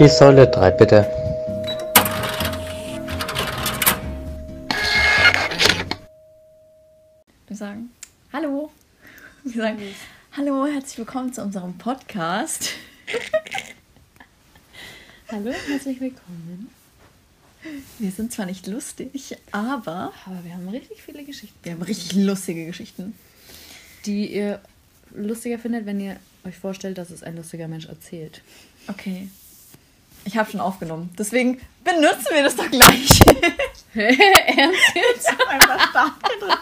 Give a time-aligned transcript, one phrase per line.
[0.00, 1.06] Die Säule 3, bitte.
[7.46, 7.90] Wir sagen
[8.32, 8.70] Hallo.
[9.44, 9.78] Wir sagen
[10.32, 12.70] Hallo, herzlich willkommen zu unserem Podcast.
[15.28, 16.70] Hallo, herzlich willkommen.
[17.98, 22.14] Wir sind zwar nicht lustig, aber Aber wir haben richtig viele Geschichten, wir haben richtig
[22.14, 23.12] lustige Geschichten.
[24.06, 24.62] die ihr
[25.14, 28.40] lustiger findet, wenn ihr euch vorstellt, dass es ein lustiger Mensch erzählt.
[28.88, 29.28] Okay.
[30.24, 31.10] Ich habe schon aufgenommen.
[31.18, 33.20] Deswegen benutzen wir das doch gleich.
[33.94, 36.58] Ernst Ich habe einfach Start gedrückt.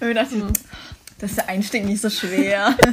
[0.00, 0.52] Und wir dachten,
[1.18, 2.76] das ist der Einstieg nicht so schwer.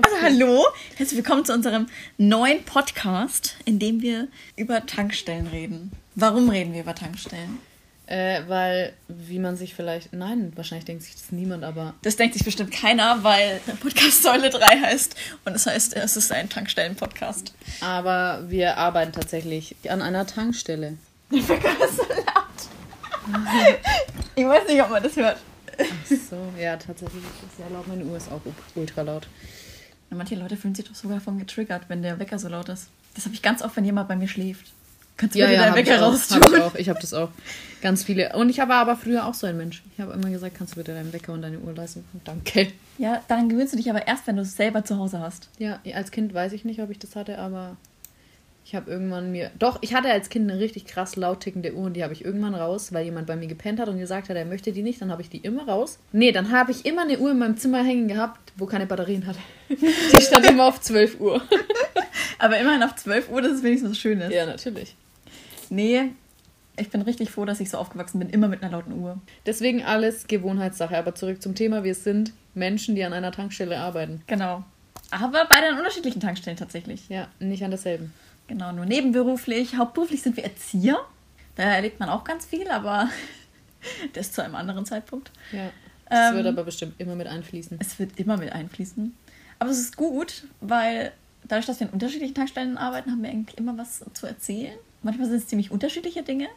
[0.00, 0.64] Also hallo,
[0.96, 5.90] herzlich willkommen zu unserem neuen Podcast, in dem wir über Tankstellen reden.
[6.14, 7.58] Warum reden wir über Tankstellen?
[8.06, 10.12] Äh, weil, wie man sich vielleicht.
[10.12, 11.94] Nein, wahrscheinlich denkt sich das niemand, aber.
[12.02, 16.16] Das denkt sich bestimmt keiner, weil der Podcast Säule 3 heißt und das heißt, es
[16.16, 17.52] ist ein Tankstellen-Podcast.
[17.80, 20.98] Aber wir arbeiten tatsächlich an einer Tankstelle.
[24.36, 25.38] Ich weiß nicht, ob man das hört.
[25.78, 27.88] Ach so, ja, tatsächlich ist sehr laut.
[27.88, 28.40] Meine Uhr ist auch
[28.76, 29.26] ultra laut.
[30.10, 32.88] Manche Leute fühlen sich doch sogar von getriggert, wenn der Wecker so laut ist.
[33.14, 34.72] Das habe ich ganz oft, wenn jemand bei mir schläft.
[35.16, 36.74] Kannst du bitte deinen hab ich Wecker raus Hab ich auch.
[36.74, 37.30] Ich habe das auch.
[37.82, 38.34] Ganz viele.
[38.34, 39.82] Und ich war aber früher auch so ein Mensch.
[39.94, 42.04] Ich habe immer gesagt, kannst du bitte deinen Wecker und deine Uhr leisten?
[42.24, 42.68] Danke.
[42.98, 45.48] Ja, daran gewöhnst du dich aber erst, wenn du es selber zu Hause hast.
[45.58, 47.76] Ja, als Kind weiß ich nicht, ob ich das hatte, aber
[48.64, 49.52] ich habe irgendwann mir.
[49.60, 52.24] Doch, ich hatte als Kind eine richtig krass laut tickende Uhr und die habe ich
[52.24, 55.00] irgendwann raus, weil jemand bei mir gepennt hat und gesagt hat, er möchte die nicht.
[55.00, 56.00] Dann habe ich die immer raus.
[56.10, 59.26] Nee, dann habe ich immer eine Uhr in meinem Zimmer hängen gehabt, wo keine Batterien
[59.26, 59.38] hatte.
[59.68, 61.40] Die stand immer auf 12 Uhr.
[62.38, 64.32] Aber immerhin auf 12 Uhr, dass es wenigstens was Schönes.
[64.32, 64.96] Ja, natürlich.
[65.70, 66.10] Nee,
[66.76, 69.18] ich bin richtig froh, dass ich so aufgewachsen bin, immer mit einer lauten Uhr.
[69.46, 70.96] Deswegen alles Gewohnheitssache.
[70.96, 71.84] Aber zurück zum Thema.
[71.84, 74.22] Wir sind Menschen, die an einer Tankstelle arbeiten.
[74.26, 74.64] Genau.
[75.10, 77.08] Aber beide an unterschiedlichen Tankstellen tatsächlich.
[77.08, 78.12] Ja, nicht an derselben.
[78.48, 79.76] Genau, nur nebenberuflich.
[79.76, 80.98] Hauptberuflich sind wir Erzieher.
[81.56, 83.08] Da erlebt man auch ganz viel, aber
[84.12, 85.30] das zu einem anderen Zeitpunkt.
[85.52, 85.70] Ja.
[86.08, 87.78] Das Ähm, wird aber bestimmt immer mit einfließen.
[87.80, 89.16] Es wird immer mit einfließen.
[89.58, 91.12] Aber es ist gut, weil
[91.44, 94.76] dadurch, dass wir in unterschiedlichen Tankstellen arbeiten, haben wir eigentlich immer was zu erzählen.
[95.02, 96.48] Manchmal sind es ziemlich unterschiedliche Dinge.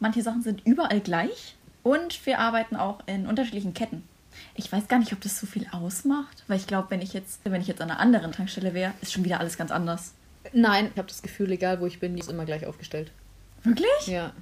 [0.00, 1.56] Manche Sachen sind überall gleich.
[1.82, 4.02] Und wir arbeiten auch in unterschiedlichen Ketten.
[4.54, 7.40] Ich weiß gar nicht, ob das so viel ausmacht, weil ich glaube, wenn ich jetzt,
[7.44, 10.14] wenn ich jetzt an einer anderen Tankstelle wäre, ist schon wieder alles ganz anders.
[10.52, 13.10] Nein, ich habe das Gefühl, egal wo ich bin, die ist immer gleich aufgestellt.
[13.62, 14.06] Wirklich?
[14.06, 14.32] Ja.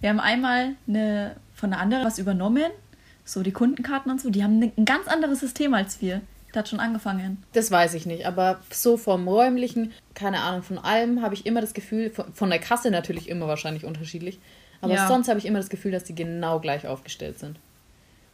[0.00, 2.70] Wir haben einmal eine, von einer anderen was übernommen,
[3.24, 4.30] so die Kundenkarten und so.
[4.30, 6.20] Die haben ein ganz anderes System als wir.
[6.56, 7.42] Hat schon angefangen.
[7.52, 11.60] Das weiß ich nicht, aber so vom räumlichen, keine Ahnung, von allem habe ich immer
[11.60, 14.38] das Gefühl, von, von der Kasse natürlich immer wahrscheinlich unterschiedlich,
[14.80, 15.06] aber Ja.
[15.08, 17.58] sonst habe ich immer das Gefühl, dass die genau gleich aufgestellt sind.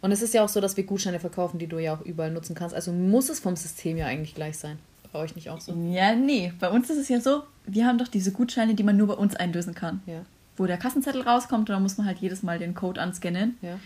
[0.00, 2.30] Und es ist ja auch so, dass wir Gutscheine verkaufen, die du ja auch überall
[2.32, 2.74] nutzen kannst.
[2.74, 4.78] Also muss es vom System ja eigentlich gleich sein.
[5.12, 5.72] Bei euch nicht auch so?
[5.90, 6.52] Ja, nee.
[6.58, 9.14] Bei uns ist es ja so, wir haben doch diese Gutscheine, die man nur bei
[9.14, 10.00] uns einlösen kann.
[10.06, 10.24] Ja,
[10.56, 13.56] Wo der Kassenzettel rauskommt und dann muss man halt jedes Mal den Code anscannen.
[13.62, 13.78] ja.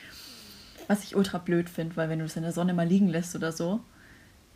[0.88, 3.34] Was ich ultra blöd finde, weil wenn du es in der Sonne mal liegen lässt
[3.34, 3.80] oder so,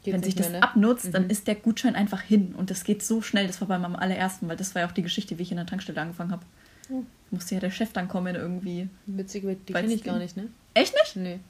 [0.03, 0.63] Geht wenn sich das mehr, ne?
[0.63, 1.31] abnutzt, dann Mhm.
[1.31, 2.55] ist der Gutschein einfach hin.
[2.57, 3.47] Und das geht so schnell.
[3.47, 5.59] Das war bei meinem allerersten, weil das war ja auch die Geschichte, wie ich in
[5.59, 6.43] der Tankstelle angefangen habe.
[6.91, 7.05] Oh.
[7.31, 8.89] Musste ja der Chef dann kommen irgendwie.
[9.07, 10.49] Witzig, die kenne ich gar nicht, ne?
[10.75, 11.17] Echt nicht?
[11.17, 11.41] Nee.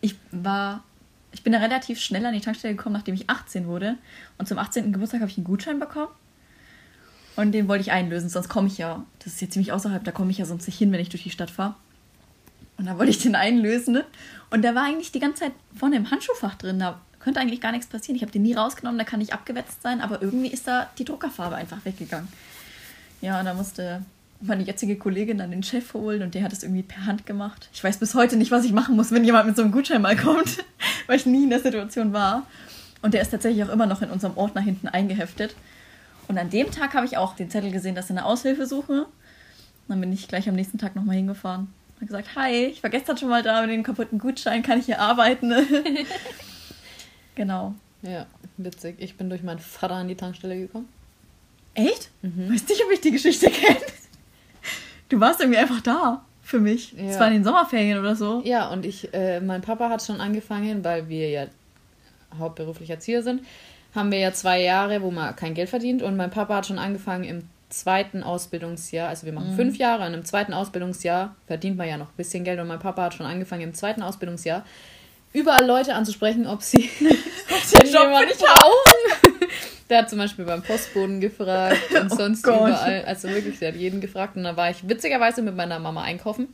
[0.00, 0.82] Ich war.
[1.32, 3.96] Ich bin da relativ schnell an die Tankstelle gekommen, nachdem ich 18 wurde.
[4.38, 4.92] Und zum 18.
[4.92, 6.08] Geburtstag habe ich einen Gutschein bekommen.
[7.36, 9.04] Und den wollte ich einlösen, sonst komme ich ja.
[9.18, 11.24] Das ist jetzt ziemlich außerhalb, da komme ich ja sonst nicht hin, wenn ich durch
[11.24, 11.74] die Stadt fahre.
[12.76, 13.94] Und da wollte ich den einlösen.
[13.94, 14.04] Ne?
[14.50, 16.78] Und der war eigentlich die ganze Zeit vorne im Handschuhfach drin.
[16.78, 18.16] Da könnte eigentlich gar nichts passieren.
[18.16, 21.06] Ich habe den nie rausgenommen, da kann nicht abgewetzt sein, aber irgendwie ist da die
[21.06, 22.28] Druckerfarbe einfach weggegangen.
[23.22, 24.02] Ja, und da musste
[24.42, 27.70] meine jetzige Kollegin dann den Chef holen und der hat es irgendwie per Hand gemacht.
[27.72, 30.02] Ich weiß bis heute nicht, was ich machen muss, wenn jemand mit so einem Gutschein
[30.02, 30.62] mal kommt,
[31.06, 32.46] weil ich nie in der Situation war.
[33.00, 35.56] Und der ist tatsächlich auch immer noch in unserem Ordner hinten eingeheftet.
[36.28, 39.06] Und an dem Tag habe ich auch den Zettel gesehen, dass sie eine Aushilfe suche.
[39.88, 41.68] Dann bin ich gleich am nächsten Tag nochmal hingefahren.
[41.96, 44.86] Habe gesagt, hi, ich war gestern schon mal da mit dem kaputten Gutschein, kann ich
[44.86, 45.54] hier arbeiten?
[47.34, 47.74] genau.
[48.02, 48.96] Ja, witzig.
[48.98, 50.88] Ich bin durch meinen Vater an die Tankstelle gekommen.
[51.74, 52.10] Echt?
[52.22, 53.78] Weiß nicht, ob ich die Geschichte kenne.
[55.08, 56.94] Du warst irgendwie einfach da für mich.
[56.96, 57.20] Es Ja.
[57.20, 58.42] war in den Sommerferien oder so.
[58.44, 61.46] Ja, und ich, äh, mein Papa hat schon angefangen, weil wir ja
[62.38, 63.42] hauptberuflich Erzieher sind,
[63.94, 66.02] haben wir ja zwei Jahre, wo man kein Geld verdient.
[66.02, 70.14] Und mein Papa hat schon angefangen im zweiten Ausbildungsjahr, also wir machen fünf Jahre und
[70.14, 72.60] im zweiten Ausbildungsjahr verdient man ja noch ein bisschen Geld.
[72.60, 74.64] Und mein Papa hat schon angefangen im zweiten Ausbildungsjahr
[75.34, 79.48] überall Leute anzusprechen, ob sie Den Job ich brauchen.
[79.90, 82.56] Der hat zum Beispiel beim Postboden gefragt und Oh sonst Gott.
[82.68, 83.04] überall.
[83.04, 84.34] Also wirklich, der hat jeden gefragt.
[84.36, 86.48] Und da war ich witzigerweise mit meiner Mama einkaufen.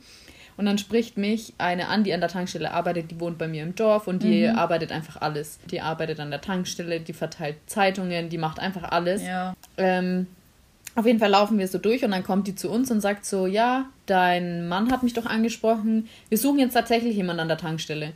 [0.57, 3.63] Und dann spricht mich eine an, die an der Tankstelle arbeitet, die wohnt bei mir
[3.63, 4.57] im Dorf und die Mhm.
[4.57, 5.59] arbeitet einfach alles.
[5.71, 9.23] Die arbeitet an der Tankstelle, die verteilt Zeitungen, die macht einfach alles.
[9.23, 9.53] Ja.
[9.77, 10.27] Ähm,
[10.95, 13.25] auf jeden Fall laufen wir so durch und dann kommt die zu uns und sagt
[13.25, 16.09] so, ja, dein Mann hat mich doch angesprochen.
[16.27, 18.11] Wir suchen jetzt tatsächlich jemanden an der Tankstelle.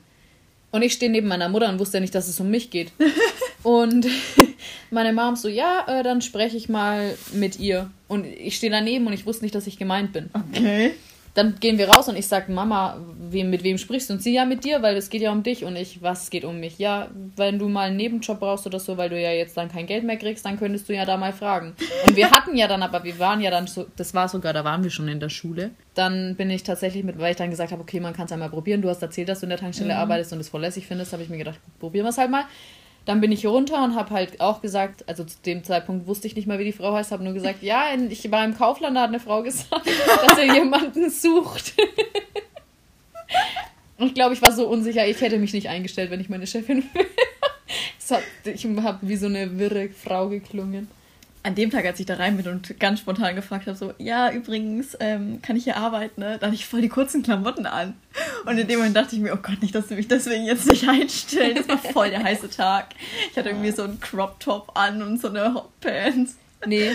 [0.75, 2.91] Und ich stehe neben meiner Mutter und wusste nicht, dass es um mich geht.
[3.63, 4.05] und
[4.91, 7.89] meine Mom so, ja, äh, dann spreche ich mal mit ihr.
[8.09, 10.29] Und ich stehe daneben und ich wusste nicht, dass ich gemeint bin.
[10.33, 10.91] Okay.
[11.35, 14.13] Dann gehen wir raus und ich sage, Mama, wem, mit wem sprichst du?
[14.13, 15.65] Und sie, ja, mit dir, weil es geht ja um dich.
[15.65, 16.79] Und ich, was geht um mich?
[16.79, 19.85] Ja, wenn du mal einen Nebenjob brauchst oder so, weil du ja jetzt dann kein
[19.85, 21.75] Geld mehr kriegst, dann könntest du ja da mal fragen.
[22.07, 24.63] Und wir hatten ja dann, aber wir waren ja dann so, das war sogar, da
[24.63, 25.71] waren wir schon in der Schule.
[25.93, 28.49] Dann bin ich tatsächlich mit, weil ich dann gesagt habe, okay, man kann es einmal
[28.49, 28.81] probieren.
[28.81, 31.21] Du hast erzählt, dass du in der Tankstelle arbeitest und es voll lässig findest, habe
[31.23, 32.45] ich mir gedacht, probieren wir es halt mal.
[33.05, 36.35] Dann bin ich runter und habe halt auch gesagt, also zu dem Zeitpunkt wusste ich
[36.35, 39.01] nicht mal, wie die Frau heißt, habe nur gesagt, ja, ich war im Kaufland, da
[39.01, 39.85] hat eine Frau gesagt,
[40.27, 41.73] dass er jemanden sucht.
[43.97, 46.47] Und ich glaube, ich war so unsicher, ich hätte mich nicht eingestellt, wenn ich meine
[46.47, 47.05] Chefin wäre.
[48.09, 50.87] Hat- Ich habe wie so eine wirre Frau geklungen.
[51.45, 54.31] An dem Tag, als ich da rein bin und ganz spontan gefragt habe, so, ja,
[54.31, 56.39] übrigens, ähm, kann ich hier arbeiten, ne?
[56.39, 57.93] Da hatte ich voll die kurzen Klamotten an.
[58.47, 60.65] Und in dem Moment dachte ich mir, oh Gott, nicht, dass du mich deswegen jetzt
[60.65, 61.57] nicht einstellst.
[61.59, 62.95] Das war voll der heiße Tag.
[63.29, 66.35] Ich hatte irgendwie so einen Crop-Top an und so eine Hotpants.
[66.65, 66.93] Nee,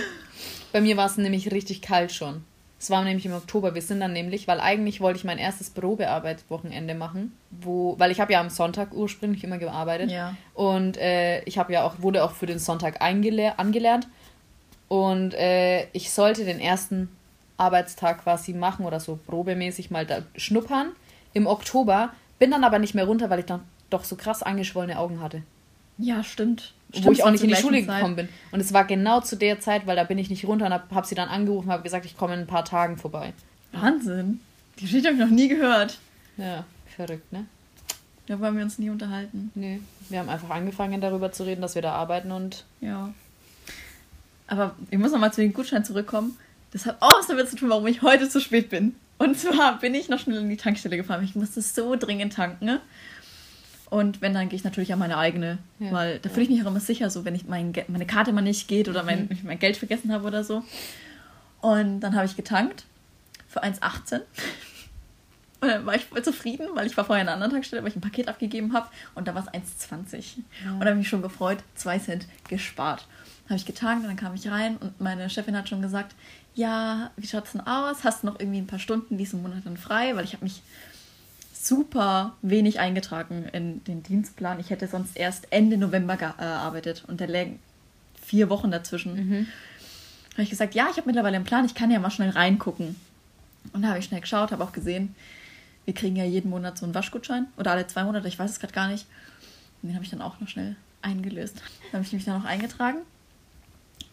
[0.73, 2.43] bei mir war es nämlich richtig kalt schon.
[2.81, 3.75] Es war nämlich im Oktober.
[3.75, 8.20] Wir sind dann nämlich, weil eigentlich wollte ich mein erstes Probearbeitswochenende machen, wo, weil ich
[8.20, 10.11] habe ja am Sonntag ursprünglich immer gearbeitet.
[10.11, 10.35] Ja.
[10.55, 14.08] Und äh, ich habe ja auch, wurde auch für den Sonntag angelernt.
[14.91, 17.09] Und äh, ich sollte den ersten
[17.57, 20.89] Arbeitstag quasi machen oder so probemäßig mal da schnuppern
[21.33, 22.13] im Oktober.
[22.41, 25.43] Bin dann aber nicht mehr runter, weil ich dann doch so krass angeschwollene Augen hatte.
[25.97, 26.75] Ja, stimmt.
[26.93, 27.99] wo ich auch Stimmt, nicht in die Schule Zeit.
[27.99, 28.29] gekommen bin.
[28.51, 30.93] Und es war genau zu der Zeit, weil da bin ich nicht runter und habe
[30.93, 33.33] hab sie dann angerufen und habe gesagt, ich komme in ein paar Tagen vorbei.
[33.71, 34.41] Wahnsinn.
[34.81, 35.99] Die Geschichte habe ich noch nie gehört.
[36.37, 36.65] Ja,
[36.97, 37.45] verrückt, ne?
[38.27, 39.53] Darüber haben wir uns nie unterhalten.
[39.55, 43.13] Nee, wir haben einfach angefangen darüber zu reden, dass wir da arbeiten und Ja.
[44.50, 46.37] Aber ich muss nochmal zu den Gutscheinen zurückkommen.
[46.73, 48.94] Das hat auch was damit zu tun, warum ich heute zu spät bin.
[49.17, 51.23] Und zwar bin ich noch schnell in die Tankstelle gefahren.
[51.25, 52.64] Ich musste so dringend tanken.
[52.64, 52.81] Ne?
[53.91, 55.58] Und wenn, dann gehe ich natürlich an meine eigene.
[55.79, 55.93] Ja.
[55.93, 58.41] Weil da fühle ich mich auch immer sicher, so wenn ich mein, meine Karte mal
[58.41, 60.64] nicht geht oder mein, ich mein Geld vergessen habe oder so.
[61.61, 62.85] Und dann habe ich getankt
[63.49, 64.20] für 1,18.
[65.61, 67.91] Und dann war ich voll zufrieden, weil ich war vorher in einer anderen Tankstelle, weil
[67.91, 70.37] ich ein Paket abgegeben habe und da war es 1,20.
[70.37, 73.06] Und da habe ich mich schon gefreut, 2 Cent gespart.
[73.50, 76.14] Habe ich getankt und dann kam ich rein und meine Chefin hat schon gesagt,
[76.55, 78.05] ja, wie schaut's denn aus?
[78.05, 80.14] Hast du noch irgendwie ein paar Stunden diesen Monat dann frei?
[80.14, 80.62] Weil ich habe mich
[81.52, 84.61] super wenig eingetragen in den Dienstplan.
[84.61, 87.58] Ich hätte sonst erst Ende November gearbeitet und da lägen
[88.23, 89.49] vier Wochen dazwischen.
[90.35, 92.94] Habe ich gesagt, ja, ich habe mittlerweile einen Plan, ich kann ja mal schnell reingucken.
[93.73, 95.17] Und da habe ich schnell geschaut, habe auch gesehen,
[95.87, 98.61] wir kriegen ja jeden Monat so einen Waschgutschein oder alle zwei Monate, ich weiß es
[98.61, 99.06] gerade gar nicht.
[99.82, 101.56] Und den habe ich dann auch noch schnell eingelöst.
[101.91, 102.99] Dann habe ich mich dann noch eingetragen.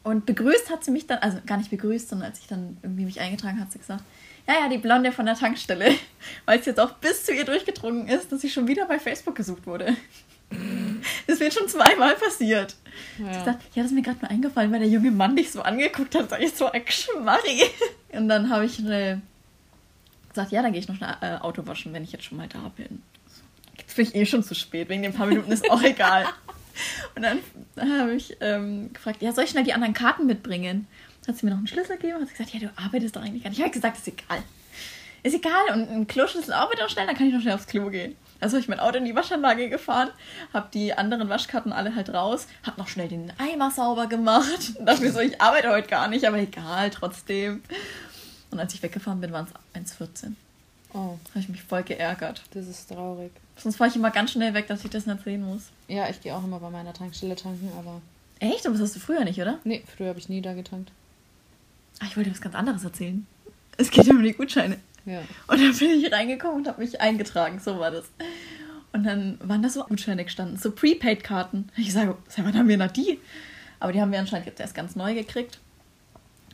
[0.08, 3.04] Und begrüßt hat sie mich dann, also gar nicht begrüßt, sondern als ich dann irgendwie
[3.04, 4.06] mich eingetragen habe, hat sie gesagt,
[4.48, 5.94] ja, ja, die Blonde von der Tankstelle.
[6.46, 9.36] Weil es jetzt auch bis zu ihr durchgedrungen ist, dass sie schon wieder bei Facebook
[9.36, 9.96] gesucht wurde.
[11.28, 12.78] Das wird schon zweimal passiert.
[13.18, 13.44] Ich ja.
[13.44, 16.16] dachte, ja, das ist mir gerade mal eingefallen, weil der junge Mann dich so angeguckt
[16.16, 17.64] hat, sag ich so ein Schmarri.
[18.14, 19.22] Und dann habe ich schnell
[20.30, 22.48] gesagt, ja, dann gehe ich noch schnell äh, Auto waschen, wenn ich jetzt schon mal
[22.48, 23.04] da bin.
[23.78, 26.28] Jetzt bin ich eh schon zu spät, wegen den paar Minuten ist auch egal.
[27.16, 27.40] Und dann
[27.80, 30.88] habe ich ähm, gefragt, ja, soll ich schnell die anderen Karten mitbringen?
[31.22, 33.22] Dann hat sie mir noch einen Schlüssel gegeben, hat sie gesagt, ja, du arbeitest doch
[33.22, 33.60] eigentlich gar nicht.
[33.60, 34.44] Ich habe gesagt, ist egal.
[35.24, 38.16] Ist egal und ein Kloschlüssel auch schnell, dann kann ich noch schnell aufs Klo gehen.
[38.40, 40.10] Also habe ich mein Auto in die Waschanlage gefahren,
[40.54, 44.74] habe die anderen Waschkarten alle halt raus, habe noch schnell den Eimer sauber gemacht.
[44.78, 47.64] Und dachte mir so, ich arbeite heute gar nicht, aber egal, trotzdem.
[48.52, 50.34] Und als ich weggefahren bin, waren es 1,14.
[50.94, 52.44] Oh, Habe ich mich voll geärgert.
[52.54, 53.32] das ist traurig.
[53.58, 55.64] Sonst fahre ich immer ganz schnell weg, dass ich das nicht sehen muss.
[55.88, 58.02] Ja, ich gehe auch immer bei meiner Tankstelle tanken, aber.
[58.40, 58.66] Echt?
[58.66, 59.60] Aber das hast du früher nicht, oder?
[59.64, 60.92] Nee, früher habe ich nie da getankt.
[62.00, 63.26] Ah, ich wollte dir was ganz anderes erzählen.
[63.78, 64.78] Es geht ja um die Gutscheine.
[65.06, 65.22] Ja.
[65.48, 68.06] Und dann bin ich reingekommen und habe mich eingetragen, so war das.
[68.92, 71.70] Und dann waren da so Gutscheine gestanden, so Prepaid-Karten.
[71.78, 73.20] Ich sage, sag mal, haben wir noch die?
[73.80, 75.60] Aber die haben wir anscheinend jetzt erst ganz neu gekriegt.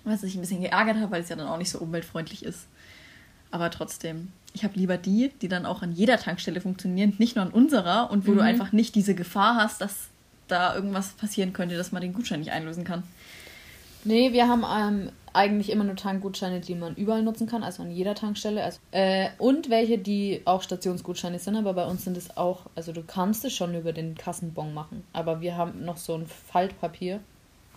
[0.03, 2.67] Was ich ein bisschen geärgert habe, weil es ja dann auch nicht so umweltfreundlich ist.
[3.51, 7.45] Aber trotzdem, ich habe lieber die, die dann auch an jeder Tankstelle funktionieren, nicht nur
[7.45, 8.35] an unserer und wo Mhm.
[8.37, 10.09] du einfach nicht diese Gefahr hast, dass
[10.47, 13.03] da irgendwas passieren könnte, dass man den Gutschein nicht einlösen kann.
[14.03, 17.89] Nee, wir haben ähm, eigentlich immer nur Tankgutscheine, die man überall nutzen kann, also an
[17.91, 18.61] jeder Tankstelle.
[18.63, 22.91] Also, äh, und welche, die auch Stationsgutscheine sind, aber bei uns sind es auch, also
[22.91, 27.21] du kannst es schon über den Kassenbon machen, aber wir haben noch so ein Faltpapier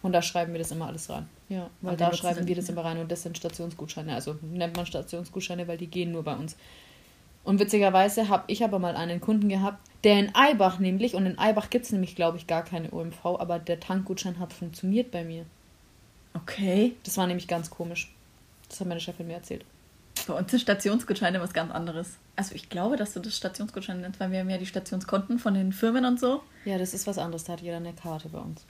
[0.02, 1.28] und da schreiben wir das immer alles rein.
[1.48, 4.14] Ja, weil Aber da schreiben wir das immer rein und das sind Stationsgutscheine.
[4.14, 6.56] Also nennt man Stationsgutscheine, weil die gehen nur bei uns.
[7.44, 11.38] Und witzigerweise habe ich aber mal einen Kunden gehabt, der in Eibach nämlich, und in
[11.38, 15.22] Eibach gibt es nämlich, glaube ich, gar keine OMV, aber der Tankgutschein hat funktioniert bei
[15.22, 15.46] mir.
[16.34, 16.96] Okay.
[17.04, 18.12] Das war nämlich ganz komisch.
[18.68, 19.64] Das hat meine Chefin mir erzählt.
[20.26, 22.16] Bei uns sind Stationsgutscheine was ganz anderes.
[22.34, 25.54] Also ich glaube, dass du das Stationsgutschein nennst, weil wir haben ja die Stationskonten von
[25.54, 26.42] den Firmen und so.
[26.64, 27.44] Ja, das ist was anderes.
[27.44, 28.64] Da hat jeder eine Karte bei uns.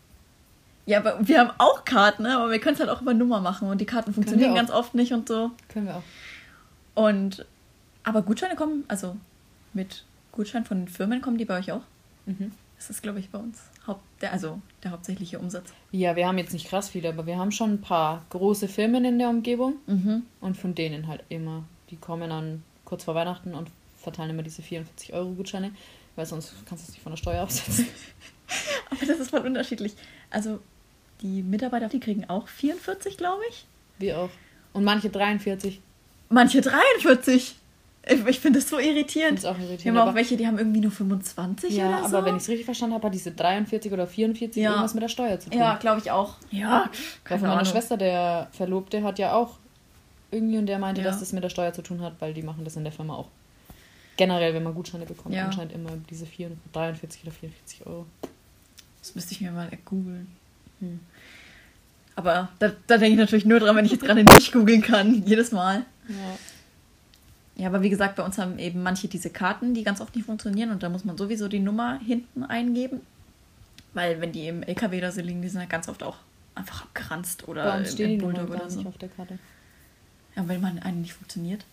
[0.87, 2.37] Ja, aber wir haben auch Karten, ne?
[2.37, 4.95] aber wir können es halt auch über Nummer machen und die Karten funktionieren ganz oft
[4.95, 5.51] nicht und so.
[5.69, 6.03] Können wir auch.
[6.95, 7.45] Und
[8.05, 9.17] aber Gutscheine kommen, also
[9.75, 11.83] mit Gutschein von den Firmen kommen die bei euch auch?
[12.27, 12.53] Mhm.
[12.77, 15.73] Das ist, glaube ich, bei uns Haupt, der, also der hauptsächliche Umsatz.
[15.93, 19.05] Ja, wir haben jetzt nicht krass viele, aber wir haben schon ein paar große Firmen
[19.05, 19.77] in der Umgebung.
[19.87, 20.23] Mhm.
[20.41, 21.65] Und von denen halt immer.
[21.91, 25.73] Die kommen dann kurz vor Weihnachten und verteilen immer diese 44 Euro Gutscheine,
[26.17, 27.87] weil sonst kannst du es nicht von der Steuer absetzen.
[28.91, 29.95] Aber das ist voll unterschiedlich.
[30.31, 30.61] Also
[31.23, 33.67] die Mitarbeiter, die kriegen auch 44, glaube ich.
[33.99, 34.31] Wir auch.
[34.73, 35.81] Und manche 43.
[36.29, 37.57] Manche 43.
[38.09, 39.41] Ich, ich finde das so irritierend.
[39.41, 39.99] finde es auch Wir irritierend.
[39.99, 42.17] haben auch welche, die haben irgendwie nur 25 ja, oder so.
[42.19, 44.71] aber wenn ich es richtig verstanden habe, hat diese 43 oder 44 Ja.
[44.71, 45.59] irgendwas mit der Steuer zu tun.
[45.59, 46.37] Ja, glaube ich auch.
[46.51, 46.91] Ja,
[47.29, 47.65] Weil von meiner.
[47.65, 49.59] Schwester, der Verlobte, hat ja auch
[50.31, 51.09] irgendwie und der meinte, Ja.
[51.09, 53.15] dass das mit der Steuer zu tun hat, weil die machen das in der Firma
[53.15, 53.29] auch.
[54.17, 55.47] Generell, wenn man Gutscheine bekommt, Ja.
[55.47, 58.07] anscheinend immer diese 4, 43 oder 44 Euro.
[59.01, 60.29] Das müsste ich mir mal googeln.
[60.81, 61.01] Hm.
[62.15, 65.23] Aber da, da denke ich natürlich nur dran, wenn ich jetzt gerade nicht googeln kann.
[65.27, 65.85] Jedes Mal.
[66.09, 66.39] Ja.
[67.59, 70.27] Ja, aber wie gesagt, bei uns haben eben manche diese Karten, die ganz oft nicht
[70.27, 73.01] funktionieren und da muss man sowieso die Nummer hinten eingeben.
[73.95, 76.17] Weil wenn die im LKW oder so liegen, die sind ja ganz oft auch
[76.55, 78.79] einfach abgeranzt oder uns im, im Bulldog oder so.
[78.79, 79.39] nicht auf der Karte.
[80.37, 81.65] Ja, wenn man einen nicht funktioniert.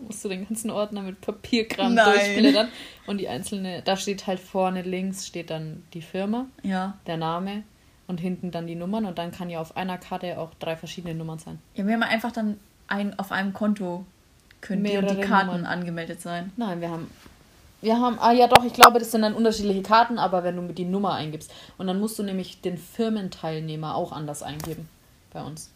[0.00, 2.68] musst du den ganzen Ordner mit Papierkram durchblättern.
[3.08, 6.96] Und die einzelne, da steht halt vorne links steht dann die Firma, Ja.
[7.08, 7.64] der Name
[8.06, 11.14] und hinten dann die Nummern und dann kann ja auf einer Karte auch drei verschiedene
[11.14, 11.58] Nummern sein.
[11.74, 12.58] Ja, wir haben einfach dann
[12.88, 14.04] ein, auf einem Konto
[14.60, 15.66] können die die Karten Nummern.
[15.66, 16.52] angemeldet sein.
[16.56, 17.10] Nein, wir haben.
[17.82, 20.62] Wir haben, ah ja doch, ich glaube, das sind dann unterschiedliche Karten, aber wenn du
[20.62, 21.52] mit die Nummer eingibst.
[21.76, 24.88] Und dann musst du nämlich den Firmenteilnehmer auch anders eingeben
[25.32, 25.70] bei uns.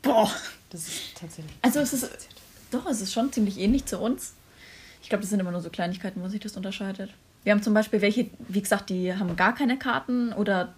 [0.00, 0.30] Boah.
[0.70, 1.52] Das ist tatsächlich.
[1.60, 2.28] Also es ist
[2.70, 4.34] doch, es ist schon ziemlich ähnlich zu uns.
[5.02, 7.10] Ich glaube, das sind immer nur so Kleinigkeiten, wo sich das unterscheidet.
[7.42, 10.74] Wir haben zum Beispiel welche, wie gesagt, die haben gar keine Karten oder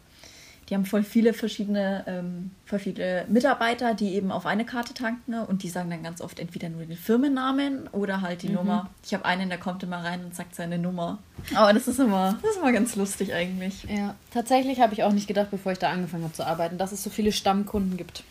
[0.73, 5.33] die haben voll viele verschiedene, ähm, voll viele Mitarbeiter, die eben auf eine Karte tanken
[5.33, 5.47] ne?
[5.47, 8.89] und die sagen dann ganz oft entweder nur den Firmennamen oder halt die Nummer.
[9.05, 11.19] Ich habe einen, der kommt immer rein und sagt seine Nummer.
[11.55, 13.85] Aber das ist immer, das ist immer ganz lustig eigentlich.
[13.85, 16.91] Ja, tatsächlich habe ich auch nicht gedacht, bevor ich da angefangen habe zu arbeiten, dass
[16.91, 18.25] es so viele Stammkunden gibt.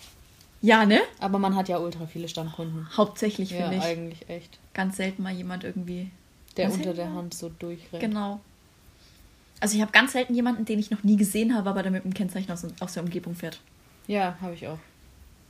[0.61, 0.99] Ja, ne?
[1.19, 2.87] Aber man hat ja ultra viele Stammkunden.
[2.97, 3.83] Hauptsächlich Ja, finde ich.
[3.83, 4.57] eigentlich echt.
[4.73, 6.09] Ganz selten mal jemand irgendwie.
[6.57, 8.01] Der unter der Hand so durchrennt.
[8.01, 8.39] Genau.
[9.61, 12.03] Also ich habe ganz selten jemanden, den ich noch nie gesehen habe, aber der mit
[12.03, 13.61] einem Kennzeichen aus, aus der Umgebung fährt.
[14.07, 14.79] Ja, habe ich auch.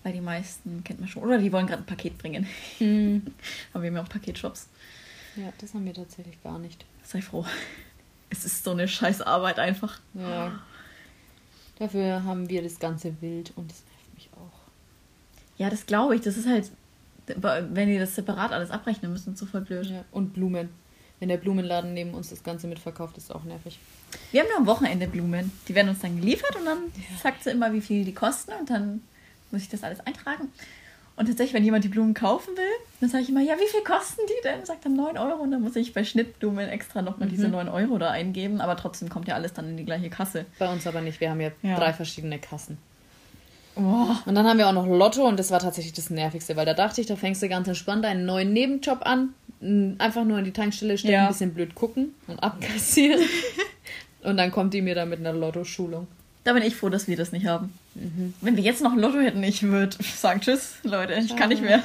[0.03, 1.23] Weil die meisten kennt man schon.
[1.23, 2.45] Oder die wollen gerade ein Paket bringen.
[2.77, 3.25] Hm.
[3.73, 4.67] Aber wir haben ja auch Paketshops.
[5.37, 6.85] Ja, das haben wir tatsächlich gar nicht.
[7.03, 7.45] Sei froh.
[8.29, 9.99] Es ist so eine scheiß Arbeit einfach.
[10.13, 10.59] Ja.
[11.79, 14.59] Dafür haben wir das ganze Wild und das nervt mich auch.
[15.57, 16.21] Ja, das glaube ich.
[16.21, 16.69] Das ist halt,
[17.27, 19.85] wenn die das separat alles abrechnen müssen, so voll blöd.
[19.85, 20.03] Ja.
[20.11, 20.69] Und Blumen.
[21.21, 23.77] Wenn der Blumenladen neben uns das Ganze mitverkauft, ist auch nervig.
[24.31, 25.51] Wir haben nur am Wochenende Blumen.
[25.67, 26.79] Die werden uns dann geliefert und dann
[27.21, 29.01] sagt sie immer, wie viel die kosten und dann
[29.51, 30.51] muss ich das alles eintragen.
[31.17, 33.83] Und tatsächlich, wenn jemand die Blumen kaufen will, dann sage ich immer, ja, wie viel
[33.83, 34.65] kosten die denn?
[34.65, 37.99] Sagt dann 9 Euro und dann muss ich bei Schnittblumen extra nochmal diese 9 Euro
[37.99, 38.59] da eingeben.
[38.59, 40.45] Aber trotzdem kommt ja alles dann in die gleiche Kasse.
[40.57, 41.19] Bei uns aber nicht.
[41.21, 41.75] Wir haben ja, Ja.
[41.77, 42.79] drei verschiedene Kassen.
[43.75, 46.65] Oh, Und dann haben wir auch noch Lotto und das war tatsächlich das Nervigste, weil
[46.65, 49.33] da dachte ich, da fängst du ganz entspannt einen neuen Nebenjob an.
[49.99, 51.21] Einfach nur in die Tankstelle stellen, Ja.
[51.23, 53.21] ein bisschen blöd gucken und abkassieren.
[54.23, 56.07] und dann kommt die mir da mit einer Lotto-Schulung.
[56.43, 57.71] da bin ich froh, dass wir das nicht haben.
[58.41, 61.61] Wenn wir jetzt noch ein Lotto hätten, ich würde sagen, tschüss, Leute, ich kann nicht
[61.61, 61.83] mehr.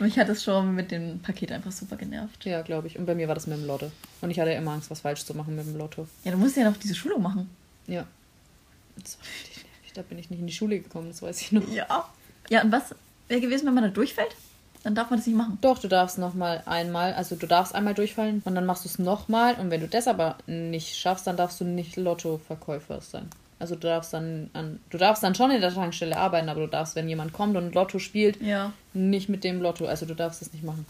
[0.00, 2.44] Mich hat es schon mit dem Paket einfach super genervt.
[2.44, 2.98] Ja, glaube ich.
[2.98, 3.92] Und bei mir war das mit dem Lotto.
[4.22, 6.08] Und ich hatte immer Angst, was falsch zu machen mit dem Lotto.
[6.24, 7.48] Ja, du musst ja noch diese Schulung machen.
[7.86, 8.04] Ja.
[8.96, 9.92] Das war richtig nervig.
[9.94, 11.68] Da bin ich nicht in die Schule gekommen, das weiß ich noch.
[11.72, 12.08] Ja.
[12.50, 12.92] Ja, und was
[13.28, 14.34] wäre gewesen, wenn man da durchfällt?
[14.84, 15.58] Dann darf man das nicht machen.
[15.62, 18.88] Doch, du darfst noch mal einmal, also du darfst einmal durchfallen und dann machst du
[18.88, 19.54] es nochmal.
[19.54, 23.28] Und wenn du das aber nicht schaffst, dann darfst du nicht Lotto-Verkäufer sein.
[23.58, 26.66] Also du darfst dann an, du darfst dann schon in der Tankstelle arbeiten, aber du
[26.68, 28.72] darfst, wenn jemand kommt und Lotto spielt, Ja.
[28.92, 29.86] nicht mit dem Lotto.
[29.86, 30.84] Also du darfst es nicht machen.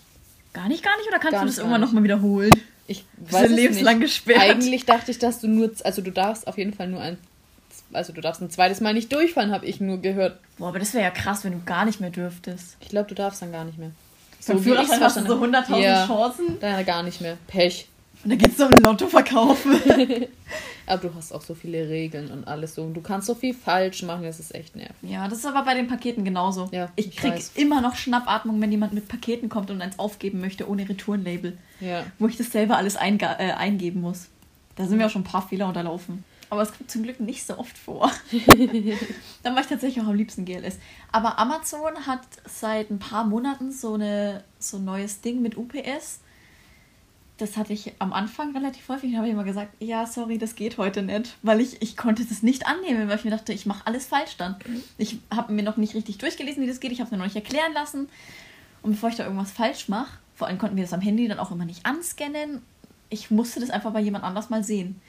[0.52, 1.08] Gar nicht, gar nicht?
[1.08, 2.50] Oder kannst Gar du das irgendwann nochmal wiederholen?
[2.86, 4.06] Ich weiß lebenslang nicht.
[4.08, 4.40] gesperrt?
[4.40, 7.16] Eigentlich dachte ich, dass du nur, also du darfst auf jeden Fall nur ein,
[7.94, 10.38] also du darfst ein zweites Mal nicht durchfallen, habe ich nur gehört.
[10.58, 12.76] Boah, aber das wäre ja krass, wenn du gar nicht mehr dürftest.
[12.80, 13.90] Ich glaube, du darfst dann gar nicht mehr.
[14.46, 15.82] Beim Führerschein ich's hast du so verstanden 100.000 habe.
[15.82, 16.60] ja, Chancen.
[16.60, 17.38] Dann gar nicht mehr.
[17.46, 17.88] Pech.
[18.24, 19.74] Und da geht es um Lotto verkaufen.
[20.86, 22.82] aber du hast auch so viele Regeln und alles so.
[22.82, 24.94] Und du kannst so viel falsch machen, das ist echt nervig.
[25.02, 26.68] Ja, das ist aber bei den Paketen genauso.
[26.72, 27.52] Ja, ich ich krieg weiß.
[27.56, 31.58] immer noch Schnappatmung, wenn jemand mit Paketen kommt und eins aufgeben möchte ohne Retourenlabel.
[31.80, 32.04] Ja.
[32.18, 34.28] Wo ich das selber alles äh, eingeben muss.
[34.76, 36.24] Da sind mir auch schon ein paar Fehler unterlaufen.
[36.54, 38.12] Aber es kommt zum Glück nicht so oft vor.
[39.42, 40.78] Dann mache ich tatsächlich auch am liebsten GLS.
[41.11, 46.20] Aber Amazon hat seit ein paar Monaten so, eine, so ein neues Ding mit UPS.
[47.38, 49.11] Das hatte ich am Anfang relativ häufig.
[49.11, 51.34] Da habe ich immer gesagt, ja, sorry, das geht heute nicht.
[51.42, 54.37] Weil ich, ich konnte das nicht annehmen, weil ich mir dachte, ich mache alles falsch
[54.37, 54.54] dann.
[54.96, 56.92] Ich habe mir noch nicht richtig durchgelesen, wie das geht.
[56.92, 58.08] Ich habe es mir noch nicht erklären lassen.
[58.82, 61.40] Und bevor ich da irgendwas falsch mache, vor allem konnten wir das am Handy dann
[61.40, 62.62] auch immer nicht anscannen.
[63.11, 65.00] Ich musste das einfach bei jemand anders mal sehen.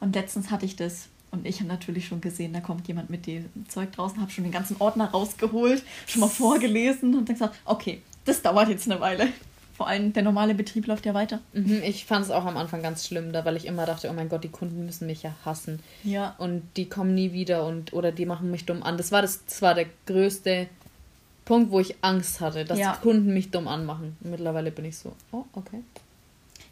[0.00, 1.08] Und letztens hatte ich das.
[1.30, 4.44] Und ich habe natürlich schon gesehen, da kommt jemand mit dem Zeug draußen, habe schon
[4.44, 9.00] den ganzen Ordner rausgeholt, schon mal vorgelesen und dann gesagt, okay, das dauert jetzt eine
[9.00, 9.28] Weile.
[9.76, 11.40] Vor allem der normale Betrieb läuft ja weiter.
[11.52, 14.14] Mhm, ich fand es auch am Anfang ganz schlimm, da, weil ich immer dachte, oh
[14.14, 15.80] mein Gott, die Kunden müssen mich ja hassen.
[16.02, 16.34] Ja.
[16.38, 18.96] Und die kommen nie wieder und oder die machen mich dumm an.
[18.96, 20.68] Das war das, das war der größte
[21.44, 22.94] Punkt, wo ich Angst hatte, dass Ja.
[22.96, 24.16] die Kunden mich dumm anmachen.
[24.22, 25.82] Und mittlerweile bin ich so, oh, okay.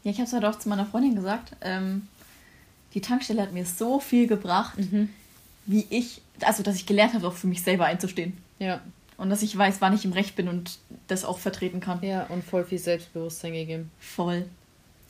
[0.03, 1.53] Ja, ich habe es halt auch zu meiner Freundin gesagt.
[1.61, 2.09] Ähm,
[2.95, 4.79] die Tankstelle hat mir so viel gebracht,
[5.67, 8.37] wie ich, also dass ich gelernt habe, auch für mich selber einzustehen.
[8.59, 8.81] Ja.
[9.17, 12.03] Und dass ich weiß, wann ich im Recht bin und das auch vertreten kann.
[12.03, 13.91] Ja, und voll viel Selbstbewusstsein gegeben.
[14.01, 14.47] Voll.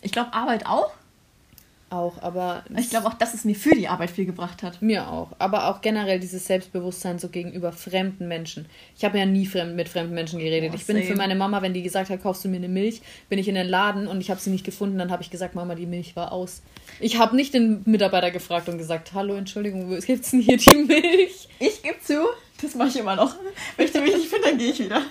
[0.03, 0.93] Ich glaube, Arbeit auch.
[1.95, 4.83] Auch, aber Ich glaube auch, dass es mir für die Arbeit viel gebracht hat.
[4.83, 5.29] Mir auch.
[5.39, 8.67] Aber auch generell dieses Selbstbewusstsein so gegenüber fremden Menschen.
[8.97, 10.71] Ich habe ja nie fremd, mit fremden Menschen geredet.
[10.73, 11.07] Oh, ich bin same.
[11.07, 13.55] für meine Mama, wenn die gesagt hat, kaufst du mir eine Milch, bin ich in
[13.55, 16.17] den Laden und ich habe sie nicht gefunden, dann habe ich gesagt, Mama, die Milch
[16.17, 16.63] war aus.
[16.99, 20.75] Ich habe nicht den Mitarbeiter gefragt und gesagt, hallo, Entschuldigung, wo gibt's denn hier die
[20.89, 21.49] Milch?
[21.61, 22.27] Ich gebe zu,
[22.61, 23.37] das mache ich immer noch.
[23.77, 25.03] Wenn ich die mich nicht finde, dann gehe ich wieder.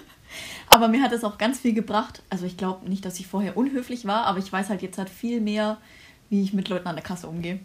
[0.67, 2.23] Aber mir hat es auch ganz viel gebracht.
[2.29, 5.09] Also ich glaube nicht, dass ich vorher unhöflich war, aber ich weiß halt jetzt halt
[5.09, 5.77] viel mehr,
[6.33, 7.59] wie ich mit Leuten an der Kasse umgehe.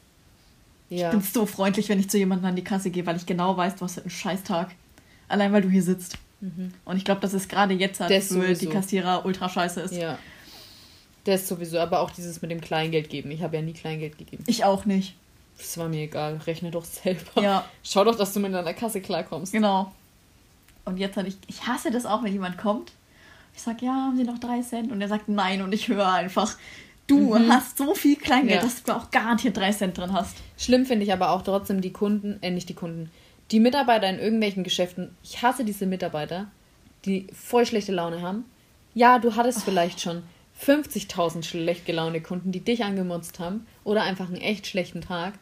[0.91, 1.09] Ja.
[1.09, 3.57] Ich bin so freundlich, wenn ich zu jemandem an die Kasse gehe, weil ich genau
[3.57, 4.75] weiß, du hast halt einen Scheißtag.
[5.27, 6.19] Allein weil du hier sitzt.
[6.85, 8.67] Und ich glaube, dass es gerade jetzt halt Das für die.
[8.67, 9.95] Kassierer ultra scheiße ist.
[9.95, 10.19] Ja.
[11.25, 13.31] Das sowieso, aber auch dieses mit dem Kleingeld geben.
[13.31, 14.45] Ich habe ja nie Kleingeld gegeben.
[14.47, 15.15] Ich auch nicht.
[15.57, 16.37] Das war mir egal.
[16.47, 17.41] Rechne doch selber.
[17.41, 17.65] Ja.
[17.83, 19.53] Schau doch, dass du mit deiner Kasse klarkommst.
[19.53, 19.93] Genau.
[20.85, 22.93] Und jetzt hatte ich, ich hasse das auch, wenn jemand kommt.
[23.57, 24.93] Ich sag, ja, haben Sie noch drei Cent?
[24.93, 26.55] Und er sagt nein und ich höre einfach,
[27.09, 28.63] du hast so viel Kleingeld, Ja.
[28.63, 30.37] dass du auch garantiert drei Cent drin hast.
[30.57, 33.11] Schlimm finde ich aber auch trotzdem die Kunden, äh, nicht die Kunden,
[33.51, 35.17] die Mitarbeiter in irgendwelchen Geschäften.
[35.25, 36.47] Ich hasse diese Mitarbeiter,
[37.05, 38.45] die voll schlechte Laune haben.
[38.95, 40.23] Ja, du hattest vielleicht schon
[40.61, 45.35] 50.000 schlecht gelaunte Kunden, die dich angemutzt haben oder einfach einen echt schlechten Tag.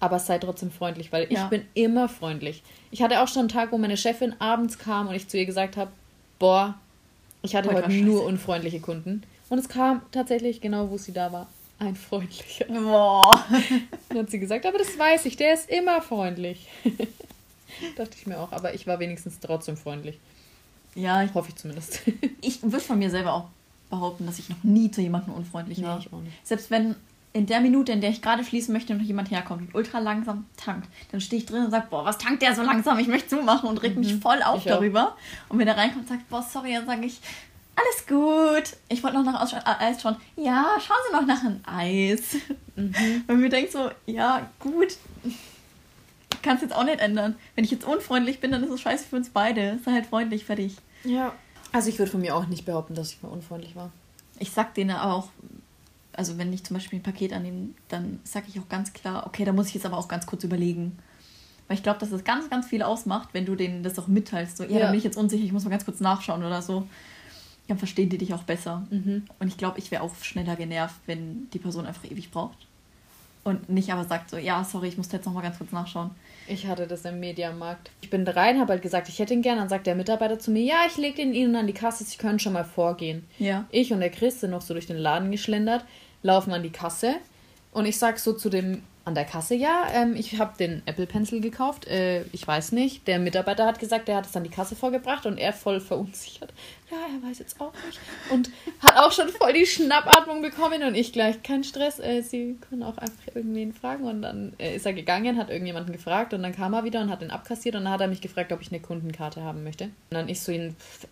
[0.00, 1.46] Aber sei trotzdem freundlich, weil ich Ja.
[1.46, 2.62] bin immer freundlich.
[2.90, 5.46] Ich hatte auch schon einen Tag, wo meine Chefin abends kam und ich zu ihr
[5.46, 5.90] gesagt habe,
[6.38, 6.74] boah,
[7.42, 9.22] ich hatte Heute heute nur unfreundliche Kunden.
[9.54, 11.46] Und es kam tatsächlich genau, wo sie da war,
[11.78, 12.64] ein freundlicher.
[12.64, 13.44] Boah.
[14.08, 16.66] Dann hat sie gesagt, aber das weiß ich, der ist immer freundlich.
[17.96, 20.18] Dachte ich mir auch, aber ich war wenigstens trotzdem freundlich.
[20.96, 22.00] Ja, ich, Hoffe ich zumindest.
[22.40, 23.44] ich würde von mir selber auch
[23.90, 26.00] behaupten, dass ich noch nie zu jemandem unfreundlich Nee, war.
[26.00, 26.34] ich auch nicht.
[26.44, 26.96] Selbst wenn
[27.32, 30.46] in der Minute, in der ich gerade fließen möchte, noch jemand herkommt und ultra langsam
[30.56, 32.98] tankt, dann stehe ich drin und sage, boah, was tankt der so langsam?
[32.98, 34.60] Ich möchte zumachen und reg mich voll auf Mhm.
[34.66, 34.78] Ich auch.
[34.78, 35.16] darüber.
[35.48, 37.20] Und wenn er reinkommt und sagt, boah, sorry, dann sage ich,
[37.76, 38.76] alles gut.
[38.88, 40.16] Ich wollte noch nach äh, Eis schauen.
[40.36, 42.36] Ja, schauen Sie noch nach einem Eis.
[42.76, 42.94] Mhm.
[43.26, 44.96] Weil mir denkt so, ja, gut.
[46.42, 47.36] Kann es jetzt auch nicht ändern.
[47.54, 49.78] Wenn ich jetzt unfreundlich bin, dann ist es scheiße für uns beide.
[49.84, 50.76] Sei halt freundlich, fertig.
[51.04, 51.32] Ja.
[51.72, 53.90] Also ich würde von mir auch nicht behaupten, dass ich mal unfreundlich war.
[54.38, 55.28] Ich sag denen aber auch,
[56.12, 59.44] also wenn ich zum Beispiel ein Paket annehme, dann sage ich auch ganz klar, okay,
[59.44, 60.98] da muss ich jetzt aber auch ganz kurz überlegen.
[61.66, 64.58] Weil ich glaube, dass das ganz, ganz viel ausmacht, wenn du denen das auch mitteilst.
[64.58, 64.78] So, ja, Ja.
[64.80, 66.86] da bin ich jetzt unsicher, ich muss mal ganz kurz nachschauen oder so.
[67.68, 68.86] Dann verstehen die dich auch besser.
[68.90, 69.24] Mhm.
[69.38, 72.58] Und ich glaube, ich wäre auch schneller genervt, wenn die Person einfach ewig braucht.
[73.42, 76.10] Und nicht aber sagt so, ja, sorry, ich muss jetzt noch mal ganz kurz nachschauen.
[76.46, 77.90] Ich hatte das im Mediamarkt.
[78.00, 79.58] Ich bin rein, habe halt gesagt, ich hätte ihn gern.
[79.58, 82.16] Dann sagt der Mitarbeiter zu mir, ja, ich lege den Ihnen an die Kasse, Sie
[82.16, 83.26] können schon mal vorgehen.
[83.38, 83.66] Ja.
[83.70, 85.84] Ich und der Chris sind noch so durch den Laden geschlendert,
[86.22, 87.16] laufen an die Kasse
[87.72, 91.06] und ich sag so zu dem an der Kasse, ja, ähm, ich habe den Apple
[91.06, 93.06] Pencil gekauft, äh, ich weiß nicht.
[93.06, 96.54] Der Mitarbeiter hat gesagt, der hat es an die Kasse vorgebracht und er voll verunsichert.
[96.90, 98.00] Ja, er weiß jetzt auch nicht.
[98.30, 102.58] Und hat auch schon voll die Schnappatmung bekommen und ich gleich, kein Stress, äh, Sie
[102.68, 104.04] können auch einfach irgendwen fragen.
[104.04, 107.10] Und dann äh, ist er gegangen, hat irgendjemanden gefragt und dann kam er wieder und
[107.10, 109.84] hat den abkassiert und dann hat er mich gefragt, ob ich eine Kundenkarte haben möchte.
[109.84, 111.06] Und dann ich so ihn, pff,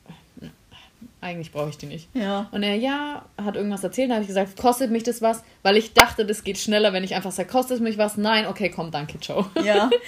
[1.22, 2.08] eigentlich brauche ich die nicht.
[2.14, 2.48] Ja.
[2.50, 4.10] Und er, ja, hat irgendwas erzählt.
[4.10, 5.42] Dann habe ich gesagt, kostet mich das was?
[5.62, 8.16] Weil ich dachte, das geht schneller, wenn ich einfach sage, kostet mich was?
[8.16, 9.46] Nein, okay, komm, danke, ciao.
[9.62, 9.88] Ja.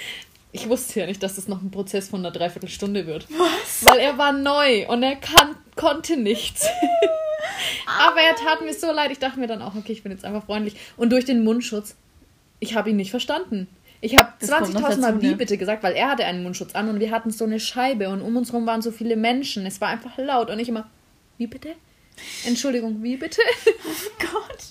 [0.56, 3.26] Ich wusste ja nicht, dass das noch ein Prozess von einer Dreiviertelstunde wird.
[3.28, 3.84] Was?
[3.90, 6.68] Weil er war neu und er kann, konnte nichts.
[7.86, 9.10] Aber er tat mir so leid.
[9.10, 10.76] Ich dachte mir dann auch, okay, ich bin jetzt einfach freundlich.
[10.96, 11.96] Und durch den Mundschutz,
[12.60, 13.66] ich habe ihn nicht verstanden.
[14.00, 15.36] Ich habe Das kommt noch 20.000 Mal wie ne?
[15.36, 18.20] bitte gesagt, weil er hatte einen Mundschutz an und wir hatten so eine Scheibe und
[18.20, 19.66] um uns herum waren so viele Menschen.
[19.66, 20.86] Es war einfach laut und ich immer,
[21.38, 21.74] wie bitte?
[22.46, 23.40] Entschuldigung, wie bitte?
[24.18, 24.64] Gott.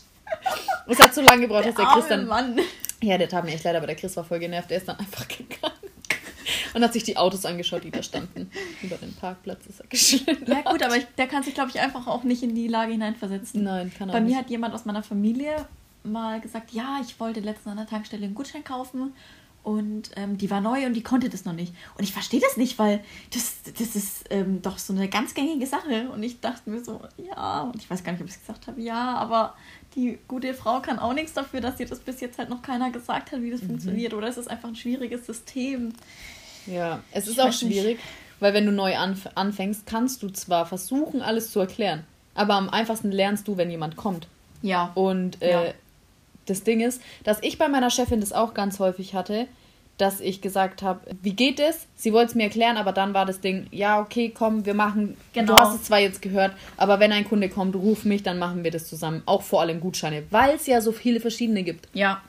[0.87, 2.27] Es hat so lange gebraucht, dass der Chris dann.
[2.27, 2.59] Mann.
[3.01, 4.69] Ja, der tat mir echt leid, aber der Chris war voll genervt.
[4.69, 5.73] Der ist dann einfach gegangen.
[6.73, 8.49] Und hat sich die Autos angeschaut, die da standen.
[8.81, 10.47] Über den Parkplatz ist er geschwindelt.
[10.47, 12.93] Ja gut, aber ich, der kann sich, glaube ich, einfach auch nicht in die Lage
[12.93, 13.63] hineinversetzen.
[13.63, 14.37] Nein, kann er Bei mir nicht.
[14.37, 15.67] hat jemand aus meiner Familie
[16.03, 19.13] mal gesagt, ja, ich wollte letztens an der Tankstelle einen Gutschein kaufen
[19.63, 21.73] und ähm, die war neu und die konnte das noch nicht.
[21.97, 23.01] Und ich verstehe das nicht, weil
[23.33, 26.09] das, das ist ähm, doch so eine ganz gängige Sache.
[26.13, 28.67] Und ich dachte mir so, ja, und ich weiß gar nicht, ob ich es gesagt
[28.67, 29.55] habe, ja, aber
[29.95, 32.91] die gute Frau kann auch nichts dafür, dass ihr das bis jetzt halt noch keiner
[32.91, 33.51] gesagt hat, wie Mhm.
[33.51, 34.13] das funktioniert.
[34.13, 35.93] Oder es ist einfach ein schwieriges System.
[36.67, 37.73] Ja, es ist Ich auch weiß nicht.
[37.79, 37.99] schwierig,
[38.39, 42.03] weil wenn du neu anf anfängst, kannst du zwar versuchen, alles zu erklären,
[42.35, 44.27] aber am einfachsten lernst du, wenn jemand kommt.
[44.61, 44.91] Ja.
[44.95, 45.73] Und äh, Ja.
[46.45, 49.47] Das Ding ist, dass ich bei meiner Chefin das auch ganz häufig hatte,
[49.97, 51.85] dass ich gesagt habe, wie geht es?
[51.95, 55.15] Sie wollte es mir erklären, aber dann war das Ding, ja, okay, komm, wir machen,
[55.33, 55.55] Genau.
[55.55, 58.63] du hast es zwar jetzt gehört, aber wenn ein Kunde kommt, ruf mich, dann machen
[58.63, 59.21] wir das zusammen.
[59.27, 61.87] Auch vor allem Gutscheine, weil es ja so viele verschiedene gibt.
[61.93, 62.21] Ja,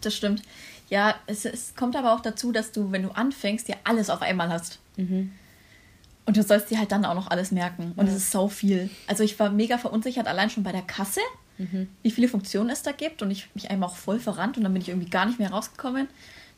[0.00, 0.42] das stimmt.
[0.88, 4.22] Ja, es, es kommt aber auch dazu, dass du, wenn du anfängst, ja alles auf
[4.22, 4.78] einmal hast.
[6.24, 7.92] Und du sollst dir halt dann auch noch alles merken.
[7.96, 8.88] Und es ist so viel.
[9.06, 11.20] Also ich war mega verunsichert, allein schon bei der Kasse,
[12.02, 13.22] wie viele Funktionen es da gibt.
[13.22, 15.50] Und ich mich einmal auch voll verrannt und dann bin ich irgendwie gar nicht mehr
[15.50, 16.08] rausgekommen.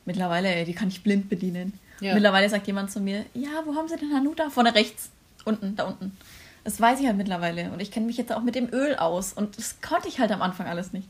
[0.05, 1.73] Mittlerweile, ey, die kann ich blind bedienen.
[2.01, 2.13] Ja.
[2.13, 4.49] Mittlerweile sagt jemand zu mir, ja, wo haben sie denn Hanuta?
[4.49, 5.09] Vorne rechts.
[5.45, 6.15] Unten, da unten.
[6.63, 7.71] Das weiß ich halt mittlerweile.
[7.71, 9.33] Und ich kenne mich jetzt auch mit dem Öl aus.
[9.33, 11.07] Und das konnte ich halt am Anfang alles nicht.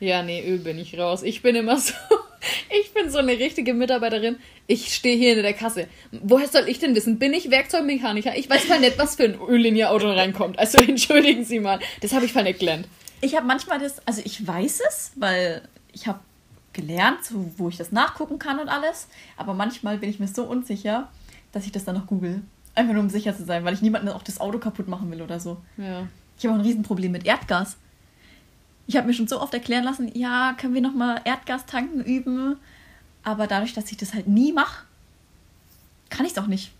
[0.00, 1.22] Ja, nee, Öl bin ich raus.
[1.22, 1.94] Ich bin immer so.
[2.80, 4.36] Ich bin so eine richtige Mitarbeiterin.
[4.66, 5.88] Ich stehe hier in der Kasse.
[6.12, 7.18] Woher soll ich denn wissen?
[7.18, 8.36] Bin ich Werkzeugmechaniker?
[8.36, 10.58] Ich weiß mal nicht, was für ein Öl in Ihr Auto reinkommt.
[10.58, 11.80] Also entschuldigen Sie mal.
[12.02, 12.86] Das habe ich mal nicht gelernt.
[13.26, 15.62] Ich habe manchmal das, also ich weiß es, weil
[15.92, 16.20] ich habe
[16.72, 19.08] gelernt, so, wo ich das nachgucken kann und alles.
[19.36, 21.08] Aber manchmal bin ich mir so unsicher,
[21.50, 22.42] dass ich das dann noch google.
[22.76, 25.22] Einfach nur um sicher zu sein, weil ich niemandem auch das Auto kaputt machen will
[25.22, 25.56] oder so.
[25.76, 26.06] Ja.
[26.38, 27.76] Ich habe auch ein Riesenproblem mit Erdgas.
[28.86, 32.58] Ich habe mir schon so oft erklären lassen, ja, können wir nochmal Erdgas tanken üben.
[33.24, 34.84] Aber dadurch, dass ich das halt nie mache,
[36.10, 36.70] kann ich es auch nicht.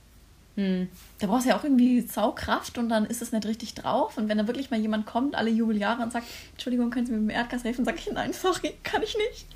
[0.56, 0.88] Hm.
[1.18, 4.16] Da brauchst du ja auch irgendwie Saugkraft und dann ist es nicht richtig drauf.
[4.16, 7.18] Und wenn da wirklich mal jemand kommt, alle Jubeljahre und sagt, Entschuldigung, können Sie mir
[7.18, 7.84] mit dem Erdgas helfen?
[7.84, 9.46] Sag ich, nein, sorry, kann ich nicht.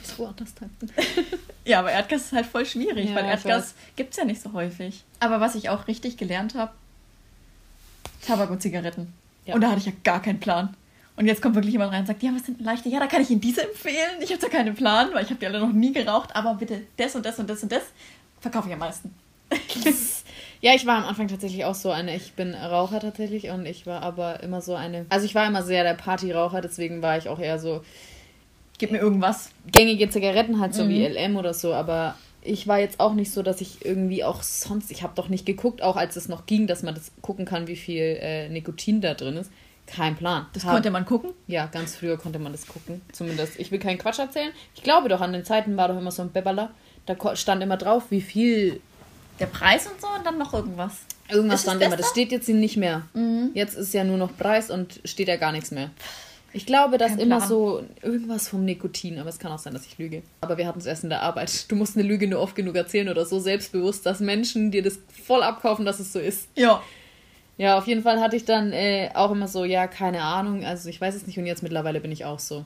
[0.00, 0.90] Das woanders tanken.
[1.66, 4.52] Ja, aber Erdgas ist halt voll schwierig, Ja, weil Erdgas gibt es ja nicht so
[4.52, 5.02] häufig.
[5.18, 6.72] Aber was ich auch richtig gelernt habe,
[8.26, 9.14] Tabak und Zigaretten.
[9.46, 9.54] Ja.
[9.54, 10.76] Und da hatte ich ja gar keinen Plan.
[11.16, 12.90] Und jetzt kommt wirklich jemand rein und sagt, ja, was sind denn leichte?
[12.90, 14.20] Ja, da kann ich Ihnen diese empfehlen.
[14.20, 16.36] Ich habe da keinen Plan, weil ich habe die alle noch nie geraucht.
[16.36, 17.82] Aber bitte das und das und das und das
[18.40, 19.14] verkaufe ich am meisten.
[20.60, 22.16] Ja, ich war am Anfang tatsächlich auch so eine.
[22.16, 25.04] Ich bin Raucher tatsächlich und ich war aber immer so eine.
[25.10, 27.82] Also ich war immer sehr der Partyraucher, deswegen war ich auch eher so
[28.78, 29.50] Gib mir irgendwas.
[29.70, 30.88] gängige Zigaretten halt so Mhm.
[30.88, 34.42] wie LM oder so, aber ich war jetzt auch nicht so, dass ich irgendwie auch
[34.42, 37.44] sonst, ich habe doch nicht geguckt, auch als es noch ging, dass man das gucken
[37.44, 39.50] kann, wie viel äh, Nikotin da drin ist.
[39.86, 40.46] Kein Plan.
[40.54, 41.32] Das Hab- konnte man gucken.
[41.46, 43.02] Ja, ganz früher konnte man das gucken.
[43.12, 44.50] Zumindest, ich will keinen Quatsch erzählen.
[44.74, 46.70] Ich glaube doch, an den Zeiten war doch immer so ein Bebberler.
[47.04, 48.80] Da stand immer drauf, wie viel
[49.40, 50.92] Der Preis und so und dann noch irgendwas.
[51.28, 51.96] Irgendwas stand immer.
[51.96, 53.02] Das steht jetzt nicht mehr.
[53.14, 53.50] Mhm.
[53.54, 55.90] Jetzt ist ja nur noch Preis und steht ja gar nichts mehr.
[56.52, 57.48] Ich glaube, dass Kein immer Plan.
[57.48, 60.22] so irgendwas vom Nikotin, aber es kann auch sein, dass ich lüge.
[60.40, 61.68] Aber wir hatten es erst in der Arbeit.
[61.68, 65.00] Du musst eine Lüge nur oft genug erzählen oder so selbstbewusst, dass Menschen dir das
[65.26, 66.48] voll abkaufen, dass es so ist.
[66.54, 66.80] Ja.
[67.56, 70.88] Ja, auf jeden Fall hatte ich dann äh, auch immer so, ja, keine Ahnung, also
[70.88, 72.64] ich weiß es nicht und jetzt mittlerweile bin ich auch so.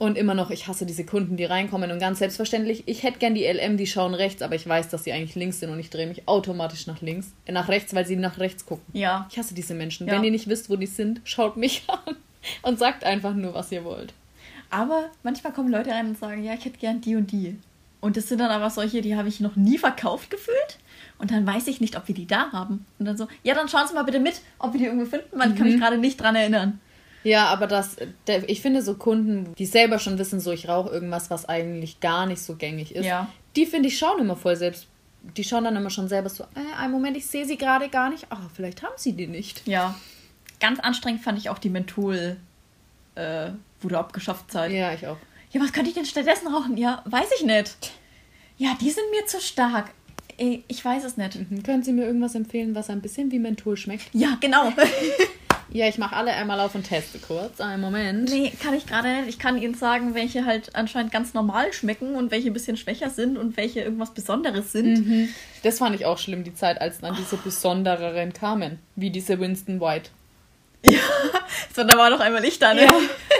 [0.00, 3.34] Und immer noch, ich hasse diese Kunden, die reinkommen und ganz selbstverständlich, ich hätte gern
[3.34, 5.90] die LM, die schauen rechts, aber ich weiß, dass sie eigentlich links sind und ich
[5.90, 8.82] drehe mich automatisch nach links, äh, nach rechts, weil sie nach rechts gucken.
[8.94, 9.28] Ja.
[9.30, 10.06] Ich hasse diese Menschen.
[10.06, 10.14] Ja.
[10.14, 12.16] Wenn ihr nicht wisst, wo die sind, schaut mich an
[12.62, 14.14] und sagt einfach nur, was ihr wollt.
[14.70, 17.58] Aber manchmal kommen Leute rein und sagen, ja, ich hätte gern die und die.
[18.00, 20.78] Und das sind dann aber solche, die habe ich noch nie verkauft gefühlt.
[21.18, 22.86] Und dann weiß ich nicht, ob wir die da haben.
[22.98, 25.38] Und dann so, ja, dann schauen Sie mal bitte mit, ob wir die irgendwo finden,
[25.38, 26.80] weil ich kann mich gerade nicht dran erinnern.
[27.22, 30.90] Ja, aber das, der, ich finde so Kunden, die selber schon wissen, so ich rauche
[30.90, 33.28] irgendwas, was eigentlich gar nicht so gängig ist, Ja.
[33.56, 34.86] die finde ich schauen immer voll selbst.
[35.36, 38.08] Die schauen dann immer schon selber so, äh, einen Moment, ich sehe sie gerade gar
[38.08, 38.26] nicht.
[38.30, 39.66] Ah, vielleicht haben sie die nicht.
[39.68, 39.94] Ja.
[40.60, 42.38] Ganz anstrengend fand ich auch die Menthol,
[43.16, 43.50] äh,
[43.82, 44.72] wurde abgeschafft Zeit.
[44.72, 45.18] Ja, ich auch.
[45.52, 46.76] Ja, was könnte ich denn stattdessen rauchen?
[46.78, 47.92] Ja, weiß ich nicht.
[48.56, 49.90] Ja, die sind mir zu stark.
[50.38, 51.34] Ich weiß es nicht.
[51.50, 51.62] Mhm.
[51.64, 54.06] Können Sie mir irgendwas empfehlen, was ein bisschen wie Menthol schmeckt?
[54.14, 54.72] Ja, genau.
[55.72, 57.60] Ja, ich mache alle einmal auf und teste kurz.
[57.60, 58.28] Einen Moment.
[58.28, 59.28] Nee, kann ich gerade nicht.
[59.28, 63.10] Ich kann Ihnen sagen, welche halt anscheinend ganz normal schmecken und welche ein bisschen schwächer
[63.10, 65.06] sind und welche irgendwas Besonderes sind.
[65.06, 65.28] Mhm.
[65.62, 68.78] Das fand ich auch schlimm, die Zeit, als dann diese besondereren kamen.
[68.96, 70.10] Wie diese Winston White.
[70.82, 70.98] Ja,
[71.74, 72.84] so, da war noch einmal Licht da, ne?
[72.84, 72.90] Ja.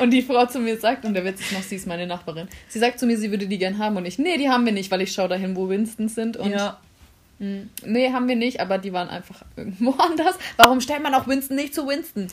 [0.03, 2.49] Und die Frau zu mir sagt, und der Witz ist noch, sie ist meine Nachbarin,
[2.69, 4.73] sie sagt zu mir, sie würde die gern haben und ich, nee, die haben wir
[4.73, 6.79] nicht, weil ich schaue dahin, wo Winston sind und ja.
[7.41, 10.37] Mh, nee, haben wir nicht, aber die waren einfach irgendwo anders.
[10.57, 12.29] Warum stellt man auch Winston nicht zu Winston?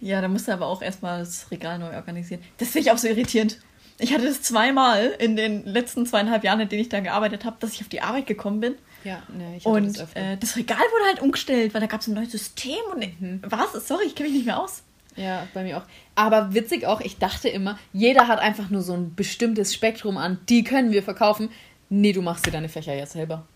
[0.00, 2.42] Ja, da musste aber auch erstmal das Regal neu organisieren.
[2.58, 3.58] Das finde ich auch so irritierend.
[4.00, 7.56] Ich hatte das zweimal in den letzten zweieinhalb Jahren, in denen ich da gearbeitet habe,
[7.58, 8.74] dass ich auf die Arbeit gekommen bin.
[9.02, 10.20] Ja, nee, ich hatte Und das öfter.
[10.20, 13.42] äh, das Regal wurde halt umgestellt, weil da gab es ein neues System und Mhm.
[13.44, 13.72] was?
[13.88, 14.84] Sorry, ich kenne mich nicht mehr aus.
[15.16, 15.82] Ja, bei mir auch.
[16.14, 20.38] Aber witzig auch, ich dachte immer, jeder hat einfach nur so ein bestimmtes Spektrum an,
[20.48, 21.50] die können wir verkaufen.
[21.88, 23.46] Nee, du machst dir deine Fächer jetzt selber.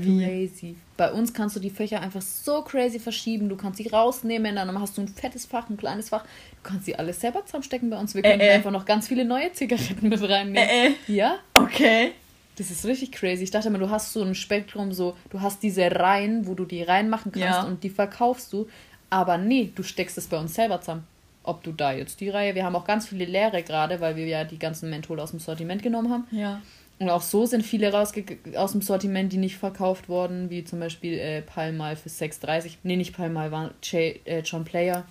[0.00, 0.76] Crazy.
[0.96, 3.48] Bei uns kannst du die Fächer einfach so crazy verschieben.
[3.48, 6.22] Du kannst sie rausnehmen, dann hast du ein fettes Fach, ein kleines Fach.
[6.22, 8.14] Du kannst sie alles selber zusammenstecken bei uns.
[8.14, 8.50] Wir Äh, können äh.
[8.50, 10.56] einfach noch ganz viele neue Zigaretten mit reinnehmen.
[10.68, 10.92] Äh, äh.
[11.08, 12.12] Ja, Okay.
[12.56, 13.44] das ist richtig crazy.
[13.44, 16.64] Ich dachte immer, du hast so ein Spektrum, so, du hast diese Reihen, wo du
[16.64, 17.62] die reinmachen kannst Ja.
[17.62, 18.68] und die verkaufst du.
[19.10, 21.04] Aber nee, du steckst es bei uns selber zusammen.
[21.44, 24.26] Ob du da jetzt die Reihe, wir haben auch ganz viele leere gerade, weil wir
[24.26, 26.24] ja die ganzen Menthol aus dem Sortiment genommen haben.
[26.30, 26.62] Ja.
[26.98, 30.78] Und auch so sind viele rausge aus dem Sortiment, die nicht verkauft wurden, wie zum
[30.78, 32.76] Beispiel äh, Palmal für 6,30.
[32.84, 35.04] Nee, nicht Palmal, war J, äh, John Player.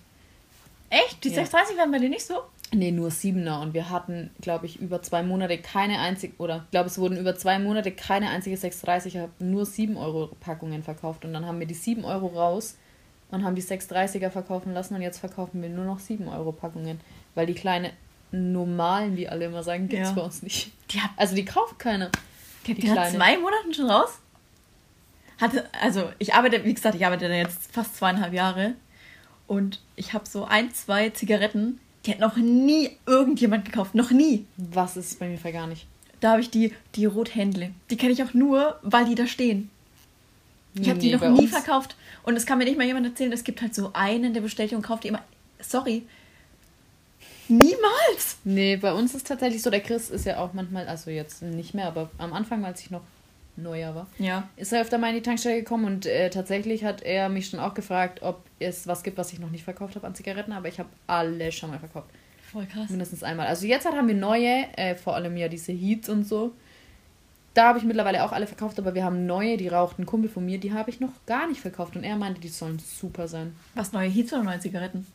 [0.89, 1.23] Echt?
[1.23, 1.35] Die Ja.
[1.35, 2.35] 630 waren bei dir nicht so?
[2.73, 3.59] Nee, nur Siebener.
[3.59, 7.17] Und wir hatten, glaube ich, über zwei Monate keine einzige, oder ich glaube, es wurden
[7.17, 11.25] über zwei Monate keine einzige 630er, nur 7 Euro Packungen verkauft.
[11.25, 12.77] Und dann haben wir die 7 Euro raus
[13.29, 17.01] und haben die 630er verkaufen lassen und jetzt verkaufen wir nur noch 7 Euro Packungen.
[17.35, 17.91] Weil die kleine
[18.31, 20.15] normalen, wie alle immer sagen, gibt es Ja.
[20.15, 20.71] bei uns nicht.
[20.91, 22.09] Die hat, Also die kauft keiner.
[22.65, 24.19] die hat nach zwei Monaten schon raus?
[25.39, 28.73] Hatte, also ich arbeite, wie gesagt, ich arbeite da jetzt fast zweieinhalb Jahre
[29.47, 33.95] und ich habe so ein, zwei Zigaretten, die hat noch nie irgendjemand gekauft.
[33.95, 34.45] Noch nie.
[34.57, 35.87] Was ist bei mir für gar nicht?
[36.19, 37.71] Da habe ich die, die Rothändle.
[37.89, 39.71] Die kenne ich auch nur, weil die da stehen.
[40.75, 41.95] Ich habe die Nee, noch bei nie uns- verkauft.
[42.23, 44.71] Und es kann mir nicht mal jemand erzählen, es gibt halt so einen, der bestellt
[44.71, 45.23] die und kauft die immer.
[45.59, 46.03] Sorry.
[47.51, 48.37] Niemals!
[48.43, 51.73] Nee, bei uns ist tatsächlich so, der Chris ist ja auch manchmal, also jetzt nicht
[51.73, 53.01] mehr, aber am Anfang, als ich noch
[53.57, 54.47] neuer war, Ja.
[54.55, 57.59] ist er öfter mal in die Tankstelle gekommen und äh, tatsächlich hat er mich schon
[57.59, 60.67] auch gefragt, ob es was gibt, was ich noch nicht verkauft habe an Zigaretten, aber
[60.69, 62.07] ich habe alle schon mal verkauft.
[62.51, 62.89] Voll krass.
[62.89, 63.47] Mindestens einmal.
[63.47, 66.53] Also jetzt halt haben wir neue, äh, vor allem ja diese Heats und so.
[67.53, 70.29] Da habe ich mittlerweile auch alle verkauft, aber wir haben neue, die raucht ein Kumpel
[70.29, 73.27] von mir, die habe ich noch gar nicht verkauft und er meinte, die sollen super
[73.27, 73.53] sein.
[73.75, 75.05] Was neue Heats oder neue Zigaretten?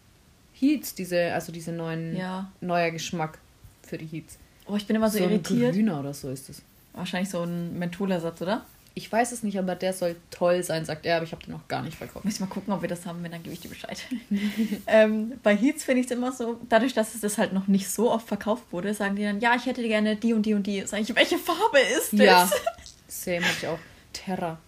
[0.58, 2.50] Heats, diese, also diese neuen, Ja.
[2.60, 3.38] neuer Geschmack
[3.82, 4.38] für die Heats.
[4.66, 5.74] Oh, ich bin immer so, ein irritiert.
[5.74, 6.62] grüner oder so ist es.
[6.92, 8.64] Wahrscheinlich so ein Mentholersatz, oder?
[8.94, 11.52] Ich weiß es nicht, aber der soll toll sein, sagt er, aber ich habe den
[11.52, 12.24] noch gar nicht verkauft.
[12.24, 13.98] Muss ich mal gucken, ob wir das haben, wenn dann gebe ich dir Bescheid.
[14.86, 17.90] ähm, bei Heats finde ich es immer so, dadurch, dass es das halt noch nicht
[17.90, 20.66] so oft verkauft wurde, sagen die dann, ja, ich hätte gerne die und die und
[20.66, 20.82] die.
[20.86, 22.20] Sag ich, welche Farbe ist das?
[22.20, 22.50] Ja,
[23.08, 23.78] same hatte ich auch.
[24.14, 24.58] Terra.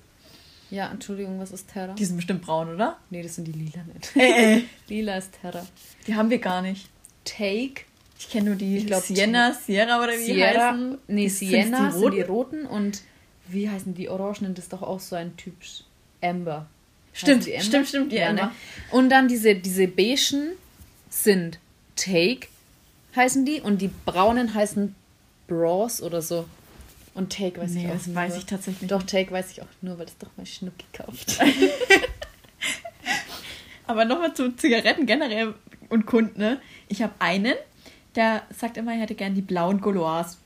[0.70, 1.94] Ja, Entschuldigung, was ist Terra?
[1.94, 2.98] Die sind bestimmt braun, oder?
[3.10, 4.14] nee, das sind die lila nicht.
[4.16, 4.62] Äh, äh.
[4.88, 5.66] lila ist Terra.
[6.06, 6.88] Die haben wir gar nicht.
[7.24, 7.82] Take,
[8.18, 10.98] Ich kenne nur die Ich glaub, Sienna, Sierra oder wie die Sierra, heißen.
[11.08, 12.66] nee, Sienna die sind die roten?
[12.66, 13.02] und
[13.48, 14.54] wie heißen die Orangenen?
[14.54, 15.54] Das ist doch auch so ein Typ
[16.22, 16.66] Amber.
[17.12, 17.64] Stimmt, die Amber?
[17.64, 18.44] stimmt, stimmt, die ja, Amber.
[18.46, 18.52] Ne?
[18.92, 20.52] Und dann diese, diese beigen
[21.10, 21.58] sind
[21.96, 22.48] Take,
[23.16, 24.94] heißen die, und die braunen heißen
[25.46, 26.46] Bros oder so.
[27.14, 28.16] Und Take weiß Nee, ich auch das nur.
[28.16, 29.10] weiß ich tatsächlich Doch, nicht.
[29.10, 31.38] Take weiß ich auch nur, weil das doch mal Schnuck gekauft.
[33.86, 35.54] Aber nochmal zu Zigaretten generell
[35.88, 36.38] und Kunden.
[36.38, 36.60] Ne?
[36.88, 37.54] Ich habe einen,
[38.14, 40.36] der sagt immer, er hätte gern die blauen Gauloise.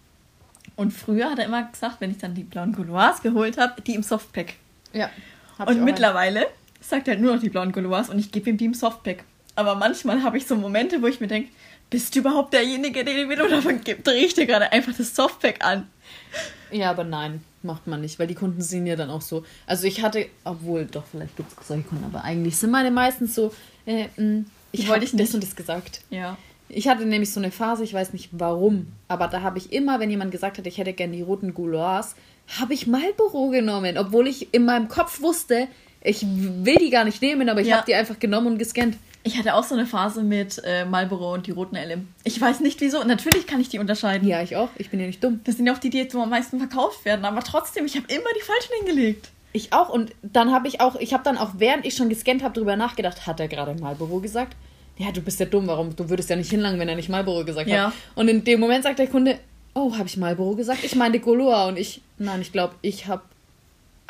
[0.77, 3.95] Und früher hat er immer gesagt, wenn ich dann die blauen Gauloise geholt habe, die
[3.95, 4.55] im Softpack.
[4.93, 5.11] ja.
[5.67, 6.47] Und mittlerweile
[6.81, 9.23] sagt er halt nur noch die blauen Gauloise und ich gebe ihm die im Softpack.
[9.55, 11.51] Aber manchmal habe ich so Momente, wo ich mir denke,
[11.93, 14.07] bist du überhaupt derjenige, der mir davon gibt?
[14.07, 15.87] Dreh ich dir gerade einfach das Softpack an.
[16.73, 19.45] Ja, aber nein, macht man nicht, weil die Kunden sind ja dann auch so.
[19.67, 23.35] Also ich hatte, obwohl, doch, vielleicht gibt es solche Kunden, aber eigentlich sind meine meistens
[23.35, 23.53] so,
[23.87, 25.35] äh, mh, ich Die wollte ich ich das nicht.
[25.35, 26.01] und das gesagt.
[26.11, 26.37] Ja.
[26.69, 30.01] Ich hatte nämlich so eine Phase, ich weiß nicht warum, aber da habe ich immer,
[30.01, 32.15] wenn jemand gesagt hat, ich hätte gern die roten Gouloirs,
[32.59, 35.69] habe ich Marlboro genommen, obwohl ich in meinem Kopf wusste,
[36.01, 37.77] ich will die gar nicht nehmen, aber ich Ja.
[37.77, 38.97] habe die einfach genommen und gescannt.
[39.25, 42.09] Ich hatte auch so eine Phase mit äh, Marlboro und die roten LM.
[42.25, 43.05] Ich weiß nicht wieso.
[43.05, 44.27] Natürlich kann ich die unterscheiden.
[44.27, 44.69] Ja, ich auch.
[44.79, 45.41] Ich bin ja nicht dumm.
[45.45, 47.25] Das sind ja auch die, die jetzt am meisten verkauft werden.
[47.25, 49.31] Aber trotzdem, ich habe immer die falschen hingelegt.
[49.53, 49.91] Ich auch.
[49.91, 52.75] Und dann habe ich auch, ich habe dann auch, während ich schon gescannt habe, darüber
[52.75, 54.57] nachgedacht, hat er gerade Marlboro gesagt?
[54.99, 55.95] Ja, du bist ja dumm, warum?
[55.95, 57.87] Du würdest ja nicht hinlangen, wenn er nicht Marlboro gesagt Ja.
[57.87, 57.93] hat.
[58.17, 59.39] Und in dem Moment sagt der Kunde,
[59.75, 60.83] oh, habe ich Marlboro gesagt?
[60.85, 61.69] Ich meine Goloa.
[61.69, 63.23] Und ich, nein, ich glaube, ich habe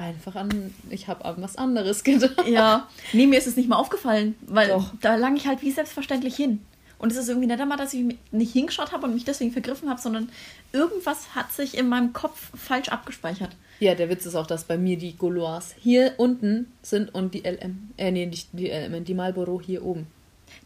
[0.03, 2.47] einfach an, ich habe an was anderes gedacht.
[2.47, 2.89] Ja.
[3.13, 4.93] Nee, mir ist es nicht mal aufgefallen, weil Doch.
[5.01, 6.61] da lang ich halt wie selbstverständlich hin.
[6.99, 9.91] Und es ist irgendwie nicht einmal, dass ich nicht hingeschaut habe und mich deswegen vergriffen
[9.91, 10.29] habe, sondern
[10.73, 13.57] irgendwas hat sich in meinem Kopf falsch abgespeichert.
[13.81, 17.41] Ja, der Witz ist auch, dass bei mir die Gaulois hier unten sind und die
[17.41, 20.07] LM, äh, nee, nicht die LM, die Marlboro hier oben.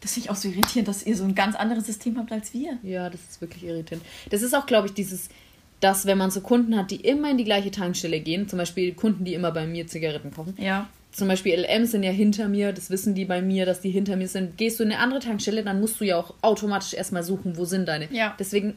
[0.01, 2.53] Das finde ich auch so irritierend, dass ihr so ein ganz anderes System habt als
[2.53, 2.79] wir.
[2.83, 4.05] Ja, das ist wirklich irritierend.
[4.29, 5.31] Das ist auch, glaube ich, dieses,
[5.81, 8.95] dass wenn man so Kunden hat, die immer in die gleiche Tankstelle gehen, zum Beispiel
[8.95, 10.55] Kunden, die immer bei mir Zigaretten kaufen.
[10.59, 10.89] Ja.
[11.13, 14.17] Zum Beispiel LM sind ja hinter mir, das wissen die bei mir, dass die hinter
[14.17, 14.59] mir sind.
[14.59, 17.65] Gehst du in eine andere Tankstelle, dann musst du ja auch automatisch erstmal suchen, wo
[17.65, 18.13] sind deine.
[18.13, 18.35] Ja.
[18.39, 18.77] Deswegen,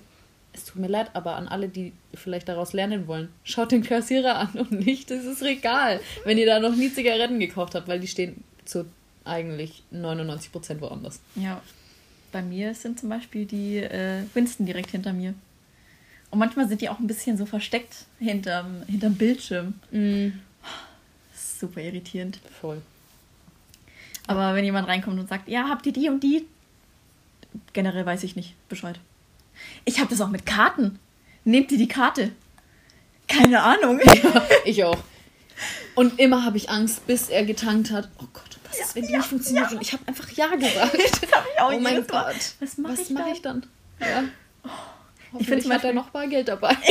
[0.54, 4.38] es tut mir leid, aber an alle, die vielleicht daraus lernen wollen, schaut den Kassierer
[4.38, 8.08] an und nicht dieses Regal, wenn ihr da noch nie Zigaretten gekauft habt, weil die
[8.08, 8.86] stehen zu
[9.26, 11.20] eigentlich 99% woanders.
[11.36, 11.62] Ja.
[12.32, 15.34] Bei mir sind zum Beispiel die äh, Winston direkt hinter mir.
[16.32, 19.74] Und manchmal sind die auch ein bisschen so versteckt hinterm, hinterm Bildschirm.
[21.34, 22.40] Ist super irritierend.
[22.62, 22.82] Voll.
[24.28, 26.46] Aber wenn jemand reinkommt und sagt, ja, habt ihr die und die?
[27.74, 29.00] Generell weiß ich nicht Bescheid.
[29.86, 31.00] Ich habe das auch mit Karten.
[31.46, 32.32] Nehmt ihr die Karte?
[33.28, 34.00] Keine Ahnung.
[34.66, 34.98] Ich auch.
[35.96, 38.10] Und immer habe ich Angst, bis er getankt hat.
[38.20, 39.72] Oh Gott, was ist, wenn die nicht funktioniert?
[39.72, 40.94] Und ich habe einfach Ja gesagt.
[41.22, 42.06] Das habe ich auch oh mein.
[42.06, 42.36] Gott.
[42.60, 43.34] Was mache ich, mach dann?
[43.34, 43.66] ich dann?
[44.00, 44.24] Ja.
[45.38, 46.76] Ich finde zum Beispiel- noch Bargeld dabei.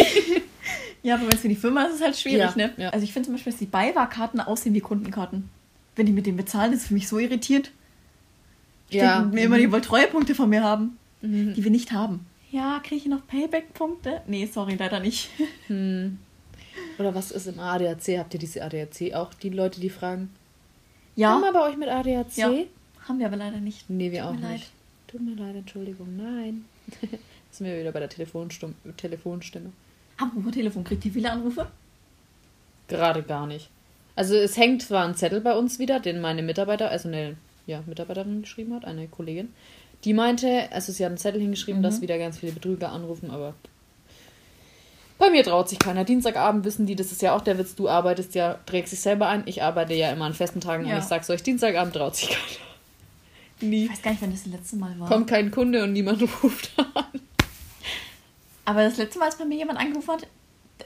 [1.03, 2.73] Ja, aber wenn es für die Firma ist, ist es halt schwierig, Ja, ne?
[2.77, 2.91] ja.
[2.91, 5.49] Also ich finde zum Beispiel, dass die Beiwahrkarten aussehen wie Kundenkarten.
[5.95, 7.71] Wenn die mit denen bezahlen, ist es für mich so irritierend.
[8.91, 9.23] Ja.
[9.23, 9.61] Die mir immer mhm.
[9.61, 11.55] die wollen Treuepunkte von mir haben, Mhm.
[11.55, 12.27] die wir nicht haben.
[12.51, 14.23] Ja, kriege ich noch Payback-Punkte?
[14.27, 15.31] Nee, sorry, leider nicht.
[15.69, 16.19] Hm.
[16.99, 18.19] Oder was ist im ADAC?
[18.19, 19.33] Habt ihr diese ADAC auch?
[19.35, 20.31] Die Leute, die fragen,
[21.15, 22.37] Ja, haben wir bei euch mit ADAC?
[22.37, 22.53] Ja.
[23.09, 23.89] haben wir aber leider nicht.
[23.89, 24.53] Nee, wir Tut auch mir leid.
[24.55, 24.71] nicht.
[25.07, 26.65] Tut mir leid, Entschuldigung, nein.
[27.51, 28.75] Sind wir wieder bei der Telefonstimme.
[28.97, 29.73] Telefonstimme.
[30.17, 31.67] Apropos Telefon, kriegt ihr viele Anrufe?
[32.89, 33.69] Gerade gar nicht.
[34.17, 37.83] Also es hängt zwar ein Zettel bei uns wieder, den meine Mitarbeiter, also eine ja,
[37.87, 39.53] Mitarbeiterin geschrieben hat, eine Kollegin.
[40.05, 41.85] Die meinte, also sie hat einen Zettel hingeschrieben, Mhm.
[41.85, 43.55] dass wieder ganz viele Betrüger anrufen, aber
[45.19, 46.05] bei mir traut sich keiner.
[46.05, 49.29] Dienstagabend wissen die, das ist ja auch der Witz, du arbeitest ja, trägst dich selber
[49.29, 49.43] ein.
[49.47, 50.95] Ich arbeite ja immer an festen Tagen Ja.
[50.95, 53.71] und ich sag's euch, Dienstagabend traut sich keiner.
[53.71, 53.85] Nie.
[53.87, 55.09] Ich weiß gar nicht, wann das, das letzte Mal war.
[55.09, 57.21] Kommt kein Kunde und niemand ruft an.
[58.69, 60.27] Aber das letzte Mal, als bei mir jemand angerufen hat,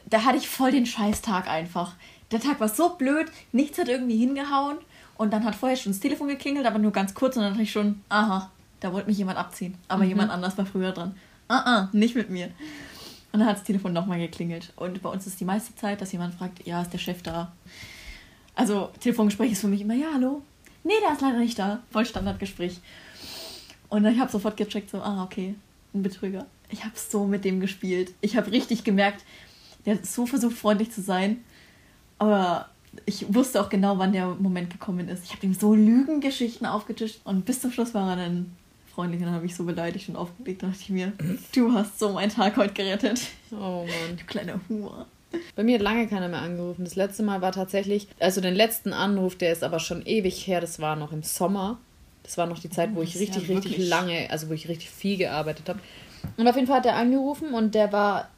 [0.07, 1.95] da hatte ich voll den Scheißtag einfach.
[2.31, 4.79] Der Tag war so blöd, nichts hat irgendwie hingehauen.
[5.17, 7.37] Und dann hat vorher schon das Telefon geklingelt, aber nur ganz kurz.
[7.37, 9.77] Und dann hatte ich schon, aha, da wollte mich jemand abziehen.
[9.89, 11.17] Aber jemand anders war früher dran.
[11.49, 12.53] Ah, ah, nicht mit mir.
[13.33, 14.73] Und dann hat das Telefon nochmal geklingelt.
[14.77, 17.51] Und bei uns ist die meiste Zeit, dass jemand fragt, ja, ist der Chef da?
[18.55, 20.43] Also, Telefongespräch ist für mich immer, ja, hallo?
[20.85, 21.81] Nee, der ist leider nicht da.
[21.91, 22.79] Voll Standardgespräch.
[23.89, 25.57] Und ich habe sofort gecheckt, so, ah, okay,
[25.95, 26.47] ein Betrüger.
[26.73, 28.13] Ich habe so mit dem gespielt.
[28.21, 29.25] Ich habe richtig gemerkt,
[29.87, 31.39] der hat so versucht, freundlich zu sein.
[32.19, 32.69] Aber
[33.07, 35.25] ich wusste auch genau, wann der Moment gekommen ist.
[35.25, 38.53] Ich habe ihm so Lügengeschichten aufgetischt und bis zum Schluss war er dann
[38.95, 40.63] freundlich und dann habe ich so beleidigt und aufgelegt.
[40.63, 41.13] Da dachte ich mir,
[41.55, 43.21] du hast so meinen Tag heute gerettet.
[43.51, 44.17] Oh Mann.
[44.19, 45.07] Du kleiner Hure.
[45.57, 46.85] Bei mir hat lange keiner mehr angerufen.
[46.85, 50.61] Das letzte Mal war tatsächlich, also den letzten Anruf, der ist aber schon ewig her,
[50.61, 51.79] das war noch im Sommer.
[52.23, 54.49] Das war noch die Zeit, wo Oh, ich das ist ja richtig, richtig lange, also
[54.51, 55.81] wo ich richtig viel gearbeitet habe.
[56.37, 58.29] Und auf jeden Fall hat er angerufen und der war,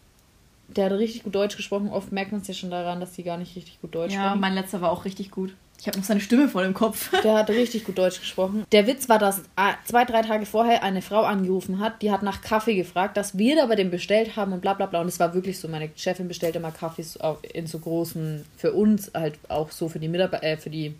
[0.68, 1.88] der hat richtig gut Deutsch gesprochen.
[1.90, 4.26] Oft merkt man es ja schon daran, dass die gar nicht richtig gut Deutsch Ja,
[4.26, 4.40] sprechen.
[4.40, 5.54] mein letzter war auch richtig gut.
[5.80, 7.10] Ich habe noch seine Stimme voll im Kopf.
[7.22, 8.64] Der hat richtig gut Deutsch gesprochen.
[8.72, 12.22] Der Witz war, dass äh, zwei, drei Tage vorher eine Frau angerufen hat, die hat
[12.22, 15.00] nach Kaffee gefragt, dass wir da bei dem bestellt haben und bla bla bla.
[15.02, 17.18] Und es war wirklich so, meine Chefin bestellt immer Kaffees
[17.52, 20.94] in so großen, für uns halt auch so für die Mitarbeiter, äh, für die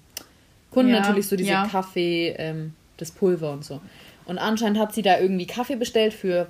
[0.70, 1.66] Kunden Ja, natürlich so diese ja.
[1.66, 3.80] Kaffee, ähm, das Pulver und so.
[4.26, 6.46] Und anscheinend hat sie da irgendwie Kaffee bestellt für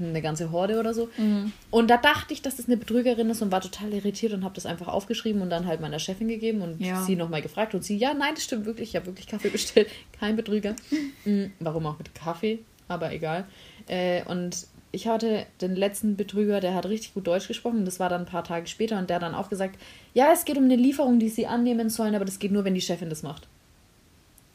[0.00, 1.08] eine ganze Horde oder so.
[1.70, 4.54] Und da dachte ich, dass das eine Betrügerin ist und war total irritiert und habe
[4.54, 7.02] das einfach aufgeschrieben und dann halt meiner Chefin gegeben und Ja.
[7.02, 9.88] sie nochmal gefragt und sie, ja, nein, das stimmt wirklich, ich habe wirklich Kaffee bestellt,
[10.18, 10.74] kein Betrüger.
[11.24, 13.44] Mhm, Warum auch mit Kaffee, aber egal.
[13.86, 18.08] Äh, und ich hatte den letzten Betrüger, der hat richtig gut Deutsch gesprochen, das war
[18.08, 19.78] dann ein paar Tage später und der hat dann auch gesagt,
[20.14, 22.74] ja, es geht um eine Lieferung, die sie annehmen sollen, aber das geht nur, wenn
[22.74, 23.46] die Chefin das macht.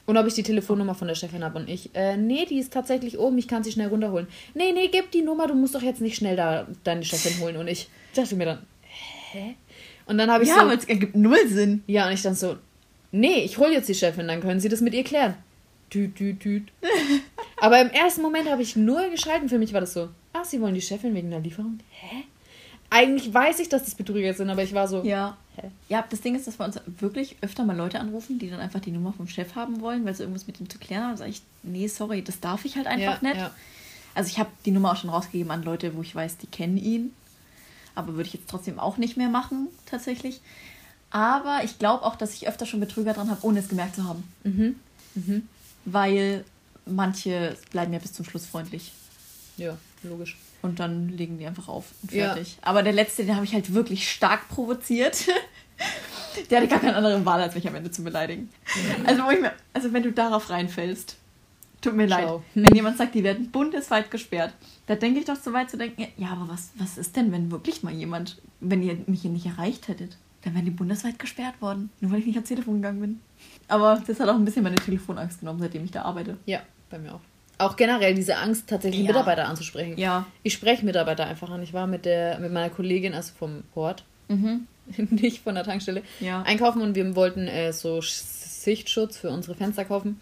[0.07, 2.71] Und ob ich die Telefonnummer von der Chefin habe und ich, äh, nee, die ist
[2.73, 4.27] tatsächlich oben, ich kann sie schnell runterholen.
[4.55, 7.57] Nee, nee, gib die Nummer, du musst doch jetzt nicht schnell da deine Chefin holen.
[7.57, 8.59] Und ich dachte mir dann,
[9.31, 9.55] hä?
[10.05, 11.83] Und dann habe ich Ja, so, aber es ergibt null Sinn.
[11.87, 12.55] ja, und ich dann so,
[13.11, 15.35] nee, ich hole jetzt die Chefin, dann können sie das mit ihr klären.
[15.89, 16.63] Tüt, tüt, tüt.
[17.61, 19.47] Aber im ersten Moment habe ich nur geschalten.
[19.49, 21.79] Für mich war das so, ach, sie wollen die Chefin wegen der Lieferung?
[21.91, 22.23] Hä?
[22.89, 25.37] Eigentlich weiß ich, dass das Betrüger sind, aber ich war so, Ja.
[25.89, 28.79] Ja, das Ding ist, dass wir uns wirklich öfter mal Leute anrufen, die dann einfach
[28.79, 31.11] die Nummer vom Chef haben wollen, weil sie irgendwas mit ihm zu klären haben.
[31.11, 33.41] Da sage ich, nee, sorry, das darf ich halt einfach ja, nicht.
[33.41, 33.51] Ja.
[34.13, 36.77] Also ich habe die Nummer auch schon rausgegeben an Leute, wo ich weiß, die kennen
[36.77, 37.13] ihn.
[37.95, 40.41] Aber würde ich jetzt trotzdem auch nicht mehr machen, tatsächlich.
[41.09, 44.03] Aber ich glaube auch, dass ich öfter schon Betrüger dran habe, ohne es gemerkt zu
[44.03, 44.23] haben.
[44.43, 44.75] Mhm.
[45.15, 45.47] Mhm.
[45.85, 46.45] Weil
[46.85, 48.91] manche bleiben ja bis zum Schluss freundlich.
[49.57, 50.37] Ja, logisch.
[50.61, 52.33] Und dann legen die einfach auf und Ja.
[52.33, 52.57] fertig.
[52.61, 55.27] Aber der letzte, den habe ich halt wirklich stark provoziert.
[56.49, 58.49] der hatte gar keine andere Wahl, als mich am Ende zu beleidigen.
[59.05, 61.15] Also, wo ich mir, also wenn du darauf reinfällst,
[61.81, 62.25] tut mir leid.
[62.25, 62.43] Ciao.
[62.55, 64.53] Wenn jemand sagt, die werden bundesweit gesperrt,
[64.87, 67.51] da denke ich doch so weit zu denken, ja, aber was, was ist denn, wenn
[67.51, 71.61] wirklich mal jemand, wenn ihr mich hier nicht erreicht hättet, dann wären die bundesweit gesperrt
[71.61, 71.89] worden.
[71.99, 73.19] Nur weil ich nicht ans Telefon gegangen bin.
[73.67, 76.37] Aber das hat auch ein bisschen meine Telefonangst genommen, seitdem ich da arbeite.
[76.45, 77.21] Ja, bei mir auch.
[77.59, 79.07] Auch generell diese Angst, tatsächlich Ja.
[79.07, 79.97] Mitarbeiter anzusprechen.
[79.97, 80.25] Ja.
[80.43, 81.63] Ich spreche Mitarbeiter einfach an.
[81.63, 84.67] Ich war mit der mit meiner Kollegin, also vom Port, Mhm.
[85.09, 86.41] nicht von der Tankstelle, Ja.
[86.43, 88.23] einkaufen und wir wollten äh, so Sch-
[88.63, 90.19] Sichtschutz für unsere Fenster kaufen.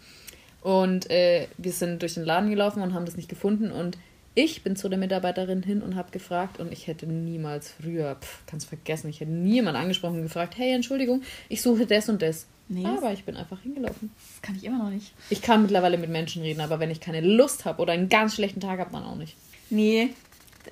[0.62, 3.70] Und äh, wir sind durch den Laden gelaufen und haben das nicht gefunden.
[3.70, 3.98] Und
[4.36, 8.42] ich bin zu der Mitarbeiterin hin und habe gefragt und ich hätte niemals früher, pff,
[8.46, 12.46] kannst vergessen, ich hätte niemand angesprochen und gefragt, hey, Entschuldigung, ich suche das und das.
[12.68, 14.12] Nee, Aber ich bin einfach hingelaufen.
[14.18, 15.14] Das kann ich immer noch nicht.
[15.30, 18.34] Ich kann mittlerweile mit Menschen reden, aber wenn ich keine Lust habe oder einen ganz
[18.34, 19.36] schlechten Tag habe, dann auch nicht.
[19.70, 20.10] Nee,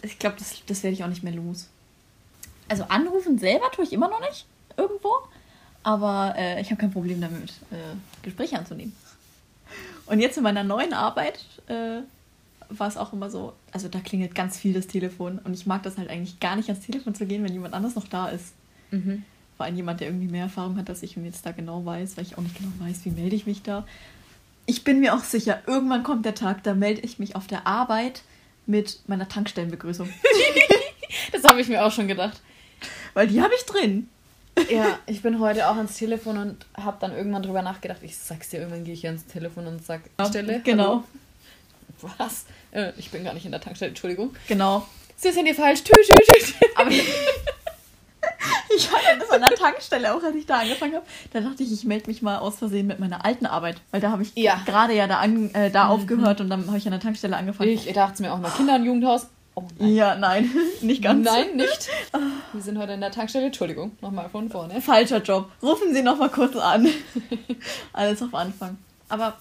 [0.02, 1.68] ich glaube, das, das werde ich auch nicht mehr los.
[2.68, 4.44] Also anrufen selber tue ich immer noch nicht
[4.76, 5.10] irgendwo,
[5.82, 8.94] aber äh, ich habe kein Problem damit, äh, Gespräche anzunehmen.
[10.04, 12.02] Und jetzt in meiner neuen Arbeit äh,
[12.68, 15.82] war es auch immer so, also da klingelt ganz viel das Telefon und ich mag
[15.82, 18.54] das halt eigentlich gar nicht ans Telefon zu gehen, wenn jemand anders noch da ist.
[19.56, 22.16] Vor allem jemand, der irgendwie mehr Erfahrung hat, als ich und jetzt da genau weiß,
[22.16, 23.86] weil ich auch nicht genau weiß, wie melde ich mich da.
[24.66, 27.66] Ich bin mir auch sicher, irgendwann kommt der Tag, da melde ich mich auf der
[27.66, 28.22] Arbeit
[28.66, 30.08] mit meiner Tankstellenbegrüßung.
[31.32, 32.40] Das habe ich mir auch schon gedacht.
[33.14, 34.08] Weil die habe ich drin.
[34.70, 38.00] Ja, ich bin heute auch ans Telefon und habe dann irgendwann drüber nachgedacht.
[38.02, 40.60] Ich sag's dir, irgendwann gehe ich hier ans Telefon und sag Stelle.
[40.64, 40.84] Genau.
[40.84, 41.04] Hallo.
[42.18, 42.44] Was?
[42.72, 44.34] Äh, ich bin gar nicht in der Tankstelle, Entschuldigung.
[44.48, 44.86] Genau.
[45.16, 45.82] Sie sind hier falsch.
[45.84, 46.52] Tü, tü, tü.
[46.76, 47.04] Aber ich,
[48.76, 51.06] ich hatte das an der Tankstelle auch, als ich da angefangen habe.
[51.32, 53.76] Da dachte ich, ich melde mich mal aus Versehen mit meiner alten Arbeit.
[53.90, 54.60] Weil da habe ich Ja.
[54.66, 57.70] gerade ja da, an, äh, da aufgehört und dann habe ich an der Tankstelle angefangen.
[57.70, 59.26] Ich dachte mir auch mal Kinder- und Jugendhaus.
[59.56, 59.94] Oh nein.
[59.94, 60.50] Ja, nein,
[60.80, 61.24] nicht ganz.
[61.24, 61.88] Nein, nicht.
[62.52, 63.46] Wir sind heute in der Tankstelle.
[63.46, 64.80] Entschuldigung, nochmal von vorne.
[64.80, 65.48] Falscher Job.
[65.62, 66.88] Rufen Sie noch mal kurz an.
[67.92, 68.76] Alles auf Anfang.
[69.08, 69.38] Aber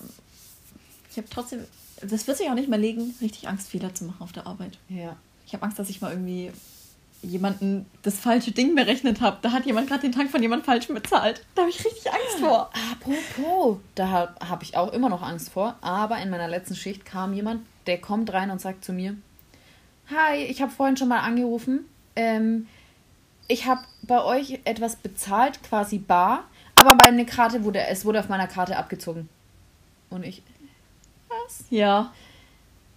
[1.10, 1.66] ich habe trotzdem,
[2.10, 4.78] das wird sich auch nicht mehr legen, richtig Angst, Fehler zu machen auf der Arbeit.
[4.90, 5.16] Ja.
[5.46, 6.52] Ich habe Angst, dass ich mal irgendwie
[7.22, 9.38] jemanden das falsche Ding berechnet habe.
[9.42, 11.46] Da hat jemand gerade den Tank von jemand falsch bezahlt.
[11.56, 12.70] Da habe ich richtig Angst vor.
[12.92, 15.76] Apropos, da habe hab ich auch immer noch Angst vor.
[15.82, 19.16] Aber in meiner letzten Schicht kam jemand, der kommt rein und sagt zu mir:
[20.10, 21.86] Hi, ich habe vorhin schon mal angerufen.
[22.16, 22.68] Ähm,
[23.48, 26.46] ich habe bei euch etwas bezahlt, quasi bar,
[26.76, 29.30] aber meine Karte wurde, es wurde auf meiner Karte abgezogen.
[30.10, 30.44] Und ich,
[31.46, 31.66] was?
[31.70, 32.14] Ja.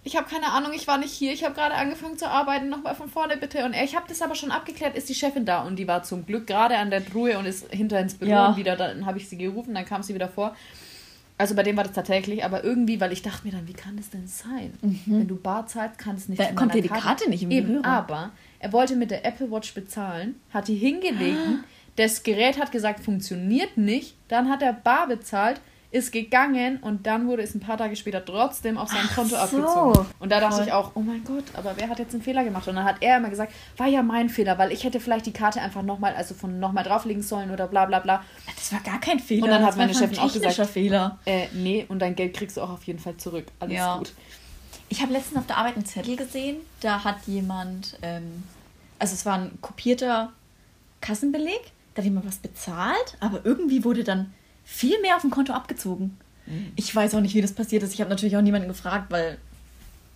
[0.03, 2.95] Ich habe keine Ahnung, ich war nicht hier, ich habe gerade angefangen zu arbeiten, nochmal
[2.95, 3.65] von vorne bitte.
[3.65, 6.25] Und ich habe das aber schon abgeklärt, ist die Chefin da und die war zum
[6.25, 8.47] Glück gerade an der Truhe und ist hinter ins Büro Ja.
[8.47, 10.55] und wieder, dann habe ich sie gerufen, dann kam sie wieder vor.
[11.39, 13.97] Also bei dem war das tatsächlich, aber irgendwie, weil ich dachte mir dann, wie kann
[13.97, 14.73] das denn sein?
[15.05, 17.67] Wenn du bar zahlst, kann es nicht von kommt dir die Karte nicht im Eben,
[17.67, 17.85] Gehör.
[17.85, 21.37] aber er wollte mit der Apple Watch bezahlen, hat die hingelegt,
[21.97, 25.59] das Gerät hat gesagt, funktioniert nicht, dann hat er bar bezahlt,
[25.97, 29.37] ist gegangen und dann wurde es ein paar Tage später trotzdem auf sein Konto so.
[29.37, 30.05] abgezogen.
[30.19, 30.65] Und da dachte Toll.
[30.67, 32.67] ich auch, oh mein Gott, aber wer hat jetzt einen Fehler gemacht?
[32.67, 35.33] Und dann hat er immer gesagt, war ja mein Fehler, weil ich hätte vielleicht die
[35.33, 38.23] Karte einfach nochmal, also von nochmal drauflegen sollen oder bla bla bla.
[38.55, 39.43] Das war gar kein Fehler.
[39.43, 41.19] Und dann hat das war meine Chefin auch gesagt- technischer Fehler.
[41.25, 43.45] Äh, nee, und dein Geld kriegst du auch auf jeden Fall zurück.
[43.59, 43.97] Alles Ja.
[43.97, 44.13] gut.
[44.89, 46.57] Ich habe letztens auf der Arbeit einen Zettel gesehen.
[46.79, 48.43] Da hat jemand, ähm,
[48.99, 50.31] also es war ein kopierter
[51.01, 51.59] Kassenbeleg.
[51.93, 54.33] Da hat jemand was bezahlt, aber irgendwie wurde dann
[54.67, 56.17] viel mehr auf dem Konto abgezogen.
[56.75, 57.93] Ich weiß auch nicht, wie das passiert ist.
[57.93, 59.37] Ich habe natürlich auch niemanden gefragt, weil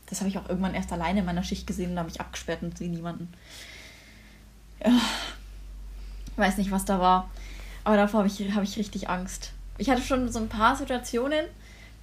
[0.07, 2.21] das habe ich auch irgendwann erst alleine in meiner Schicht gesehen und da habe ich
[2.21, 3.31] abgesperrt und sehe niemanden.
[4.83, 4.91] Ja.
[6.27, 7.29] Ich weiß nicht, was da war.
[7.83, 9.51] Aber davor habe ich, hab ich richtig Angst.
[9.77, 11.45] Ich hatte schon so ein paar Situationen,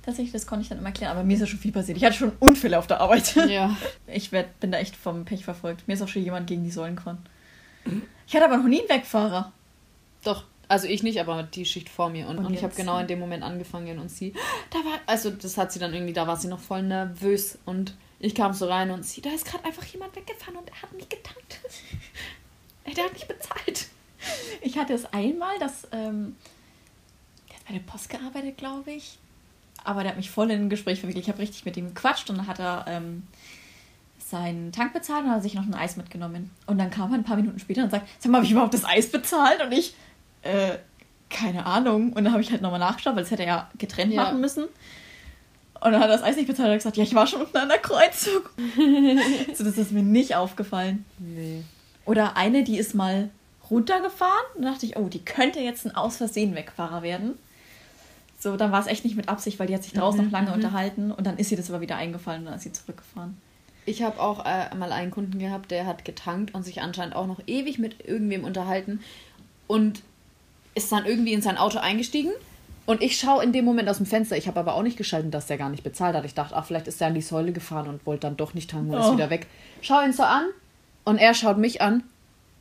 [0.03, 1.96] tatsächlich, das konnte ich dann immer erklären, aber mir ist ja schon viel passiert.
[1.99, 3.34] Ich hatte schon Unfälle auf der Arbeit.
[3.49, 3.76] Ja.
[4.07, 5.86] Ich werd, bin da echt vom Pech verfolgt.
[5.86, 7.18] Mir ist auch schon jemand gegen die Säulen gefahren.
[8.26, 9.53] Ich hatte aber noch nie einen Wegfahrer.
[10.24, 12.29] Doch, also ich nicht, aber die Schicht vor mir.
[12.29, 14.35] Und, Und und ich habe genau in dem Moment angefangen und sie,
[14.71, 17.95] da war, also das hat sie dann irgendwie, da war sie noch voll nervös und
[18.21, 20.93] ich kam so rein und sie, da ist gerade einfach jemand weggefahren und er hat
[20.95, 21.61] nicht getankt.
[22.97, 23.89] Der hat nicht bezahlt.
[24.62, 26.37] Ich hatte es einmal, dass ähm,
[27.49, 29.19] der hat bei der Post gearbeitet, glaube ich.
[29.85, 31.25] Aber der hat mich voll in ein Gespräch verwickelt.
[31.25, 33.25] Ich habe richtig mit ihm gequatscht und dann hat er ähm,
[34.19, 36.51] seinen Tank bezahlt und hat sich noch ein Eis mitgenommen.
[36.66, 38.75] Und dann kam er ein paar Minuten später und sagt, sag mal, habe ich überhaupt
[38.75, 39.62] das Eis bezahlt?
[39.62, 39.95] Und ich,
[40.43, 40.78] äh,
[41.30, 42.12] keine Ahnung.
[42.12, 44.22] Und dann habe ich halt nochmal nachgeschaut, weil das hätte er ja getrennt Ja.
[44.24, 44.64] machen müssen.
[45.80, 47.43] Und dann hat er das Eis nicht bezahlt und hat gesagt, ja, ich war schon
[47.43, 48.43] unten an der Kreuzung.
[49.55, 51.05] so, das ist mir nicht aufgefallen.
[51.18, 51.62] Nee.
[52.05, 53.30] Oder eine, die ist mal
[53.70, 54.32] runtergefahren.
[54.59, 57.34] Da dachte ich, oh, die könnte jetzt ein Aus Versehen Wegfahrer werden.
[58.41, 60.32] So, dann war es echt nicht mit Absicht, weil die hat sich draußen Mhm, noch
[60.32, 60.55] lange mhm.
[60.55, 63.36] unterhalten und dann ist ihr das aber wieder eingefallen und dann ist sie zurückgefahren.
[63.84, 67.26] Ich habe auch äh, mal einen Kunden gehabt, der hat getankt und sich anscheinend auch
[67.26, 69.01] noch ewig mit irgendwem unterhalten
[69.66, 70.03] und
[70.75, 72.33] ist dann irgendwie in sein Auto eingestiegen.
[72.87, 74.37] Und ich schaue in dem Moment aus dem Fenster.
[74.39, 76.25] Ich habe aber auch nicht geschalten, dass der gar nicht bezahlt hat.
[76.25, 78.71] Ich dachte, ach, vielleicht ist er an die Säule gefahren und wollte dann doch nicht
[78.71, 79.12] tanken und ist Oh.
[79.14, 79.47] wieder weg.
[79.83, 80.47] Schau ihn so an
[81.05, 82.03] und er schaut mich an,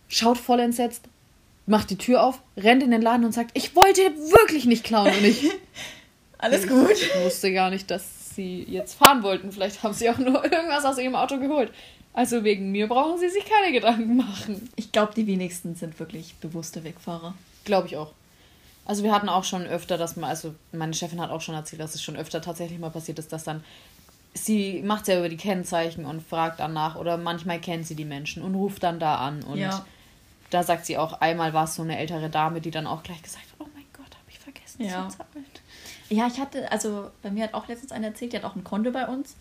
[0.10, 1.06] schaut voll entsetzt,
[1.66, 5.14] macht die Tür auf, rennt in den Laden und sagt, ich wollte wirklich nicht klauen.
[5.16, 5.50] Und ich,
[6.40, 6.92] Alles gut.
[6.92, 9.52] ich wusste gar nicht, dass sie jetzt fahren wollten.
[9.54, 11.72] Vielleicht haben sie auch nur irgendwas aus ihrem Auto geholt.
[12.18, 14.68] Also wegen mir brauchen sie sich keine Gedanken machen.
[14.76, 17.36] Ich glaube, die wenigsten sind wirklich bewusste Wegfahrer.
[17.64, 18.12] Glaube ich auch.
[18.86, 21.80] Also wir hatten auch schon öfter, dass man, also meine Chefin hat auch schon erzählt,
[21.80, 23.64] dass es schon öfter tatsächlich mal passiert ist, dass dann
[24.34, 28.42] sie macht ja über die Kennzeichen und fragt danach oder manchmal kennt sie die Menschen
[28.42, 29.86] und ruft dann da an und Ja.
[30.50, 33.22] da sagt sie auch, einmal war es so eine ältere Dame, die dann auch gleich
[33.22, 35.08] gesagt hat, oh mein Gott, habe ich vergessen Ja.
[35.08, 35.46] zu zahlen.
[36.10, 38.64] Ja, ich hatte, also bei mir hat auch letztens eine erzählt, die hat auch ein
[38.64, 39.36] Konto bei uns.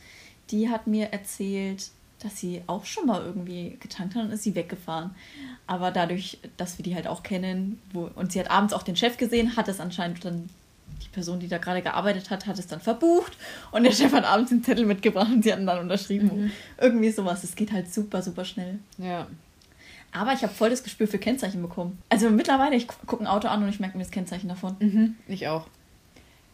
[0.51, 1.91] Die hat mir erzählt,
[2.21, 5.11] dass sie auch schon mal irgendwie getankt hat und ist sie weggefahren.
[5.67, 8.97] Aber dadurch, dass wir die halt auch kennen, wo, und sie hat abends auch den
[8.97, 10.49] Chef gesehen, hat es anscheinend dann,
[11.03, 13.37] die Person, die da gerade gearbeitet hat, hat es dann verbucht
[13.71, 16.53] und der Chef hat abends den Zettel mitgebracht und sie hatten dann unterschrieben.
[16.81, 17.45] Irgendwie sowas.
[17.45, 18.79] Es geht halt super, super schnell.
[18.97, 19.27] Ja.
[20.13, 21.99] Aber ich habe voll das Gespür für Kennzeichen bekommen.
[22.09, 24.77] Also mittlerweile, ich gucke ein Auto an und ich merke mir das Kennzeichen davon.
[24.79, 25.67] Mhm, ich auch.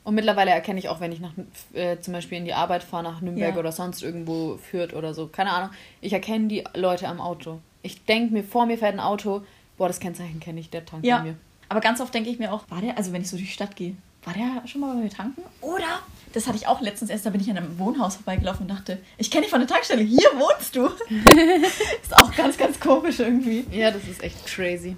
[0.05, 1.33] Und mittlerweile erkenne ich auch, wenn ich nach,
[1.75, 3.59] äh, zum Beispiel in die Arbeit fahre, nach Nürnberg Ja.
[3.61, 7.61] oder sonst irgendwo führt oder so, keine Ahnung, ich erkenne die Leute am Auto.
[7.83, 9.43] Ich denke mir, vor mir fährt ein Auto,
[9.79, 11.35] boah, das Kennzeichen kenne ich, der tankt Ja, bei mir.
[11.69, 13.55] aber ganz oft denke ich mir auch, war der, also wenn ich so durch die
[13.55, 13.95] Stadt gehe,
[14.25, 15.43] war der schon mal bei mir tanken?
[15.61, 16.01] Oder,
[16.33, 18.99] das hatte ich auch letztens erst, da bin ich an einem Wohnhaus vorbeigelaufen und dachte,
[19.19, 20.87] ich kenne dich von der Tankstelle, hier wohnst du.
[22.03, 23.65] ist auch ganz, ganz komisch irgendwie.
[23.71, 24.97] Ja, das ist echt crazy.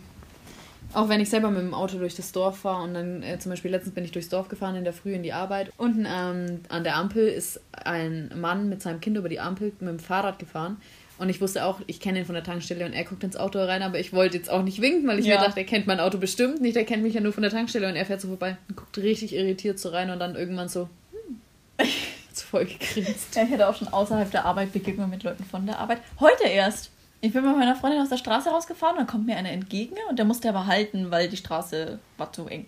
[0.95, 3.51] Auch wenn ich selber mit dem Auto durch das Dorf fahre und dann äh, zum
[3.51, 5.70] Beispiel letztens bin ich durchs Dorf gefahren in der Früh in die Arbeit.
[5.76, 9.88] Unten ähm, an der Ampel ist ein Mann mit seinem Kind über die Ampel mit
[9.90, 10.76] dem Fahrrad gefahren.
[11.16, 13.61] Und ich wusste auch, ich kenne ihn von der Tankstelle und er guckt ins Auto
[13.61, 15.36] rein, aber ich wollte jetzt auch nicht winken, weil ich Ja.
[15.36, 17.53] mir dachte, er kennt mein Auto bestimmt nicht, er kennt mich ja nur von der
[17.53, 20.68] Tankstelle und er fährt so vorbei und guckt richtig irritiert so rein und dann irgendwann
[20.68, 21.40] so, hm,
[22.28, 23.36] hat's voll gegrinst.
[23.36, 25.99] Ja, ich hatte auch schon außerhalb der Arbeit Begegnungen mit Leuten von der Arbeit.
[26.18, 26.90] Heute erst.
[27.25, 30.18] Ich bin mit meiner Freundin aus der Straße rausgefahren, dann kommt mir einer entgegen und
[30.18, 32.66] der musste aber halten, weil die Straße war zu eng.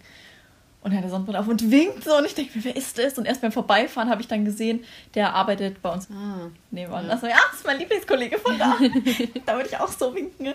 [0.82, 3.18] Und er hat Sonnenbrille auf und winkt so und ich denke mir, wer ist das?
[3.18, 4.84] Und erst beim Vorbeifahren habe ich dann gesehen,
[5.14, 7.04] der arbeitet bei uns Ah, nebenan.
[7.06, 7.10] Ja.
[7.12, 8.76] Also ja, das ist mein Lieblingskollege von da.
[9.46, 10.54] da würde ich auch so winken.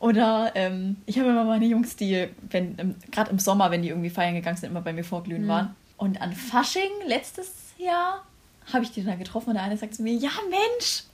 [0.00, 4.10] Oder ähm, ich habe immer meine Jungs, die, wenn gerade im Sommer, wenn die irgendwie
[4.10, 5.48] feiern gegangen sind, immer bei mir vorglühen Mhm.
[5.48, 5.76] waren.
[5.96, 8.24] Und an Fasching letztes Jahr
[8.72, 11.04] habe ich die dann getroffen und der eine sagt zu mir, ja Mensch,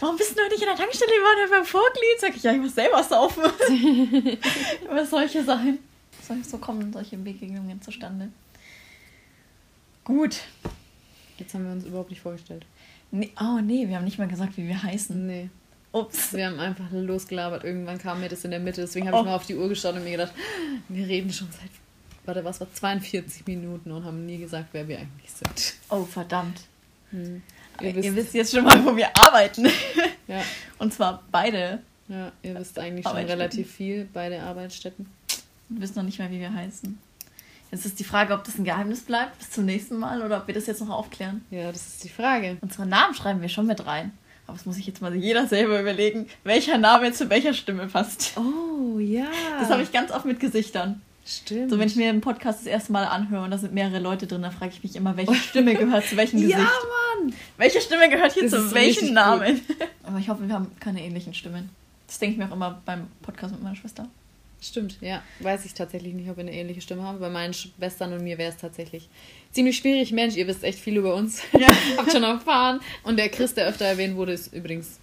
[0.00, 1.10] warum bist du noch nicht in der Tankstelle?
[1.10, 2.18] Wir waren ja beim Vorglühen.
[2.18, 3.44] Sag ich, ja, ich muss selber saufen.
[4.84, 5.78] Über solche Sachen.
[6.26, 8.28] So, so kommen solche Begegnungen zustande.
[10.04, 10.40] Gut.
[11.38, 12.64] jetzt haben wir uns überhaupt nicht vorgestellt.
[13.10, 15.26] Nee, oh nee, wir haben nicht mal gesagt, wie wir heißen.
[15.26, 15.50] Nee.
[15.92, 16.32] Ups.
[16.32, 17.64] Wir haben einfach losgelabert.
[17.64, 18.80] Irgendwann kam mir das in der Mitte.
[18.80, 19.26] Deswegen habe ich Oh.
[19.26, 20.32] mal auf die Uhr geschaut und mir gedacht,
[20.88, 21.70] wir reden schon seit,
[22.24, 25.74] warte, was war 42 Minuten und haben nie gesagt, wer wir eigentlich sind.
[25.90, 26.62] Oh, verdammt.
[27.10, 27.42] Hm.
[27.80, 29.66] Ihr, Ihr, wisst, wisst jetzt schon mal, wo wir arbeiten.
[30.28, 30.42] ja,
[30.78, 31.80] Und zwar beide.
[32.08, 35.06] ja, ihr wisst eigentlich schon relativ viel bei der Arbeitsstätten.
[35.68, 36.98] Wir wissen noch nicht mal, wie wir heißen.
[37.70, 40.46] Jetzt ist die Frage, ob das ein Geheimnis bleibt bis zum nächsten Mal oder ob
[40.46, 41.42] wir das jetzt noch aufklären.
[41.50, 42.58] Ja, das ist die Frage.
[42.60, 44.12] Unsere Namen schreiben wir schon mit rein.
[44.46, 48.32] Aber das muss ich jetzt mal jeder selber überlegen, welcher Name zu welcher Stimme passt.
[48.36, 49.24] Oh, ja.
[49.58, 51.00] Das habe ich ganz oft mit Gesichtern.
[51.24, 51.70] Stimmt.
[51.70, 54.26] So, wenn ich mir einen Podcast das erste Mal anhöre und da sind mehrere Leute
[54.26, 56.58] drin, dann frage ich mich immer, welche Stimme gehört zu welchem Gesicht.
[56.58, 56.64] ja,
[57.20, 57.32] Mann!
[57.58, 59.12] Welche Stimme gehört hier Das zu gut.
[59.12, 59.60] Namen?
[60.02, 61.70] Aber ich hoffe, wir haben keine ähnlichen Stimmen.
[62.08, 64.08] Das denke ich mir auch immer beim Podcast mit meiner Schwester.
[64.60, 65.22] Stimmt, ja.
[65.40, 67.18] Weiß ich tatsächlich nicht, ob wir eine ähnliche Stimme haben.
[67.18, 69.08] Bei meinen Schwestern und mir wäre es tatsächlich
[69.50, 70.12] ziemlich schwierig.
[70.12, 71.42] Mensch, ihr wisst echt viel über uns.
[71.58, 71.68] Ja.
[71.96, 72.80] Habt schon erfahren.
[73.02, 74.98] Und der Chris, der öfter erwähnt wurde, ist übrigens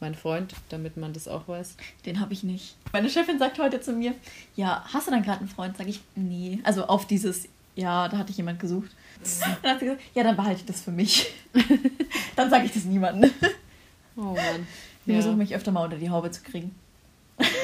[0.00, 1.76] mein Freund, damit man das auch weiß.
[2.06, 2.76] Den habe ich nicht.
[2.92, 4.14] Meine Chefin sagt heute zu mir,
[4.56, 5.76] ja, hast du dann gerade einen Freund?
[5.76, 6.58] Sag ich, nee.
[6.64, 8.90] Also auf dieses, ja, da hatte ich jemand gesucht.
[9.62, 11.32] Dann hat sie gesagt, ja, dann behalte ich das für mich.
[12.36, 13.30] dann sage ich das niemandem.
[14.16, 14.66] Oh Mann.
[15.06, 15.20] Ich Ja.
[15.22, 16.74] versuche mich öfter mal unter die Haube zu kriegen.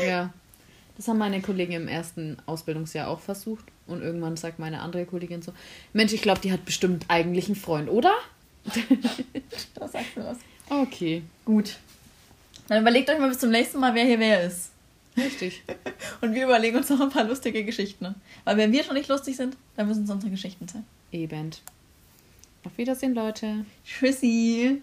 [0.06, 0.32] ja.
[0.96, 3.64] Das haben meine Kollegen im ersten Ausbildungsjahr auch versucht.
[3.86, 5.52] Und irgendwann sagt meine andere Kollegin so:
[5.92, 8.14] Mensch, ich glaube, die hat bestimmt eigentlich einen Freund, oder?
[9.74, 10.38] Da sagst du was.
[10.70, 11.22] Okay.
[11.44, 11.76] Gut.
[12.68, 14.70] Dann überlegt euch mal bis zum nächsten Mal, wer hier wer ist.
[15.16, 15.62] Richtig.
[16.20, 18.14] Und wir überlegen uns noch ein paar lustige Geschichten.
[18.44, 20.84] Weil wenn wir schon nicht lustig sind, dann müssen es unsere Geschichten sein.
[21.12, 21.50] Eben.
[22.64, 23.64] Auf Wiedersehen, Leute.
[23.84, 24.82] Tschüssi.